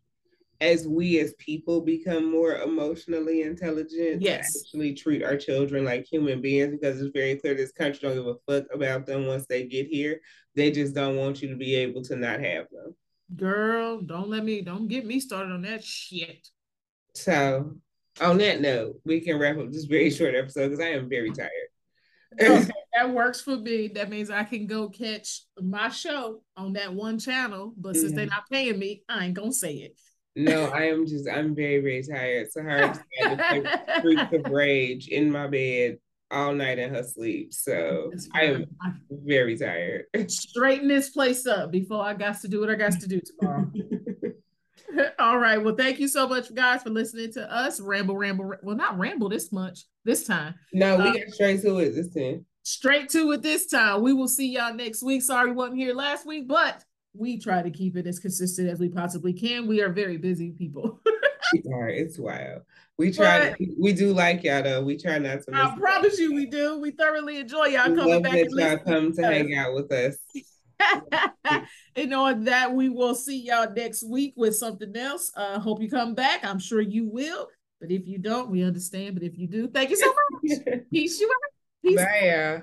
as 0.61 0.87
we 0.87 1.19
as 1.19 1.35
people 1.35 1.81
become 1.81 2.31
more 2.31 2.57
emotionally 2.57 3.43
intelligent 3.43 4.23
yes 4.23 4.65
actually 4.65 4.95
treat 4.95 5.23
our 5.23 5.37
children 5.37 5.85
like 5.85 6.07
human 6.11 6.41
beings 6.41 6.73
because 6.73 7.01
it's 7.01 7.13
very 7.13 7.37
clear 7.37 7.55
this 7.55 7.73
country 7.73 8.01
don't 8.03 8.17
give 8.17 8.27
a 8.27 8.35
fuck 8.49 8.67
about 8.75 9.07
them 9.07 9.27
once 9.27 9.47
they 9.47 9.65
get 9.65 9.87
here 9.87 10.21
they 10.55 10.71
just 10.71 10.95
don't 10.95 11.17
want 11.17 11.43
you 11.43 11.49
to 11.49 11.57
be 11.57 11.75
able 11.75 12.03
to 12.03 12.17
not 12.17 12.41
have 12.41 12.67
them 12.71 12.95
girl 13.37 14.01
don't 14.01 14.31
let 14.31 14.45
me 14.45 14.63
don't 14.63 14.89
get 14.89 15.05
me 15.05 15.21
started 15.21 15.53
on 15.53 15.63
that 15.63 15.83
shit 15.85 16.49
so 17.15 17.75
on 18.21 18.39
that 18.39 18.61
note 18.61 18.99
we 19.05 19.21
can 19.21 19.39
wrap 19.39 19.59
up 19.59 19.71
this 19.71 19.85
very 19.85 20.11
short 20.11 20.35
episode 20.35 20.69
because 20.69 20.85
i 20.85 20.89
am 20.89 21.09
very 21.09 21.31
tired 21.31 21.51
okay, 22.41 22.71
that 22.95 23.11
works 23.11 23.41
for 23.41 23.57
me. 23.57 23.89
That 23.89 24.11
means 24.11 24.31
I 24.31 24.45
can 24.45 24.67
go 24.67 24.89
catch 24.89 25.43
my 25.61 25.89
show 25.89 26.43
on 26.57 26.75
that 26.75 26.95
one 26.95 27.19
channel. 27.19 27.73
But 27.77 27.97
since 27.97 28.13
they're 28.13 28.27
mm-hmm. 28.27 28.35
not 28.35 28.51
paying 28.51 28.79
me, 28.79 29.03
I 29.09 29.27
ain't 29.27 29.35
gonna 29.35 29.53
say 29.53 29.75
it. 29.75 29.99
No, 30.37 30.67
I 30.67 30.83
am 30.83 31.07
just 31.07 31.29
I'm 31.29 31.55
very, 31.55 31.81
very 31.81 32.03
tired. 32.03 32.53
So 32.53 32.63
hard 32.63 32.99
to 33.21 33.81
freaks 34.03 34.33
of 34.33 34.53
rage 34.53 35.09
in 35.09 35.31
my 35.31 35.47
bed 35.47 35.99
all 36.31 36.53
night 36.53 36.79
in 36.79 36.93
her 36.95 37.03
sleep. 37.03 37.55
So 37.55 38.13
I 38.35 38.43
am 38.43 38.67
very 39.11 39.57
tired. 39.57 40.05
Straighten 40.29 40.89
this 40.89 41.11
place 41.11 41.47
up 41.47 41.71
before 41.71 42.03
I 42.03 42.13
got 42.15 42.41
to 42.43 42.49
do 42.49 42.61
what 42.61 42.71
I 42.71 42.75
got 42.75 42.93
to 43.01 43.09
do 43.09 43.21
tomorrow. 43.21 43.71
All 45.19 45.39
right. 45.39 45.63
Well, 45.63 45.75
thank 45.75 45.99
you 45.99 46.09
so 46.09 46.29
much, 46.29 46.55
guys, 46.55 46.83
for 46.83 46.91
listening 46.91 47.33
to 47.35 47.53
us 47.53 47.81
ramble, 47.81 48.17
ramble. 48.17 48.55
Well, 48.63 48.77
not 48.77 48.99
ramble 48.99 49.29
this 49.29 49.53
much 49.53 49.81
this 50.05 50.25
time. 50.25 50.55
No, 50.73 50.97
we 50.97 51.09
uh, 51.09 51.13
got 51.13 51.31
straight 51.31 51.63
to 51.63 51.79
it 51.79 51.95
this 51.95 52.15
time. 52.15 52.47
Straight 52.63 53.09
to 53.11 53.33
it 53.33 53.43
this 53.43 53.67
time. 53.67 54.03
We 54.03 54.13
will 54.13 54.29
see 54.29 54.49
y'all 54.49 54.75
next 54.75 55.03
week. 55.03 55.23
Sorry, 55.23 55.51
we 55.51 55.57
wasn't 55.57 55.79
here 55.79 55.95
last 55.95 56.27
week, 56.27 56.49
but 56.49 56.85
we 57.19 57.39
try 57.39 57.63
to 57.63 57.71
keep 57.71 57.97
it 57.97 58.07
as 58.07 58.19
consistent 58.19 58.69
as 58.69 58.81
we 58.81 58.89
possibly 58.89 59.33
can. 59.33 59.67
We 59.67 59.83
are 59.83 59.91
very 59.91 60.17
busy 60.17 60.53
people. 60.53 61.01
All 61.67 61.83
right, 61.83 61.97
it's 61.97 62.19
wild. 62.19 62.63
We 62.99 63.13
try. 63.13 63.51
But, 63.51 63.59
to, 63.59 63.75
we 63.79 63.93
do 63.93 64.13
like 64.13 64.43
y'all 64.43 64.63
though. 64.63 64.83
We 64.83 64.97
try 64.97 65.19
not 65.19 65.43
to. 65.43 65.55
I 65.55 65.77
promise 65.79 66.19
you, 66.19 66.35
we 66.35 66.47
do. 66.47 66.81
We 66.81 66.91
thoroughly 66.91 67.39
enjoy 67.39 67.67
y'all 67.67 67.91
we 67.91 67.97
coming 67.97 68.23
back. 68.23 68.33
That 68.33 68.51
y'all 68.51 68.79
come 68.79 69.13
to 69.13 69.23
hang 69.23 69.55
out 69.55 69.75
with 69.75 69.93
us. 69.93 70.17
and 71.97 72.15
on 72.15 72.45
that, 72.45 72.73
we 72.73 72.89
will 72.89 73.15
see 73.15 73.43
y'all 73.43 73.73
next 73.75 74.05
week 74.05 74.35
with 74.37 74.57
something 74.57 74.95
else. 74.97 75.31
Uh, 75.37 75.59
hope 75.59 75.81
you 75.81 75.89
come 75.89 76.15
back. 76.15 76.45
I'm 76.45 76.59
sure 76.59 76.81
you 76.81 77.09
will. 77.09 77.49
But 77.81 77.91
if 77.91 78.07
you 78.07 78.19
don't, 78.19 78.51
we 78.51 78.63
understand. 78.65 79.15
But 79.15 79.23
if 79.23 79.39
you 79.39 79.47
do, 79.47 79.69
thank 79.69 79.91
you 79.91 79.97
so 79.97 80.07
much. 80.07 80.83
Peace 80.91 81.21
you 81.21 81.29
out. 81.29 81.53
Peace. 81.83 81.97
Bye. 81.97 82.63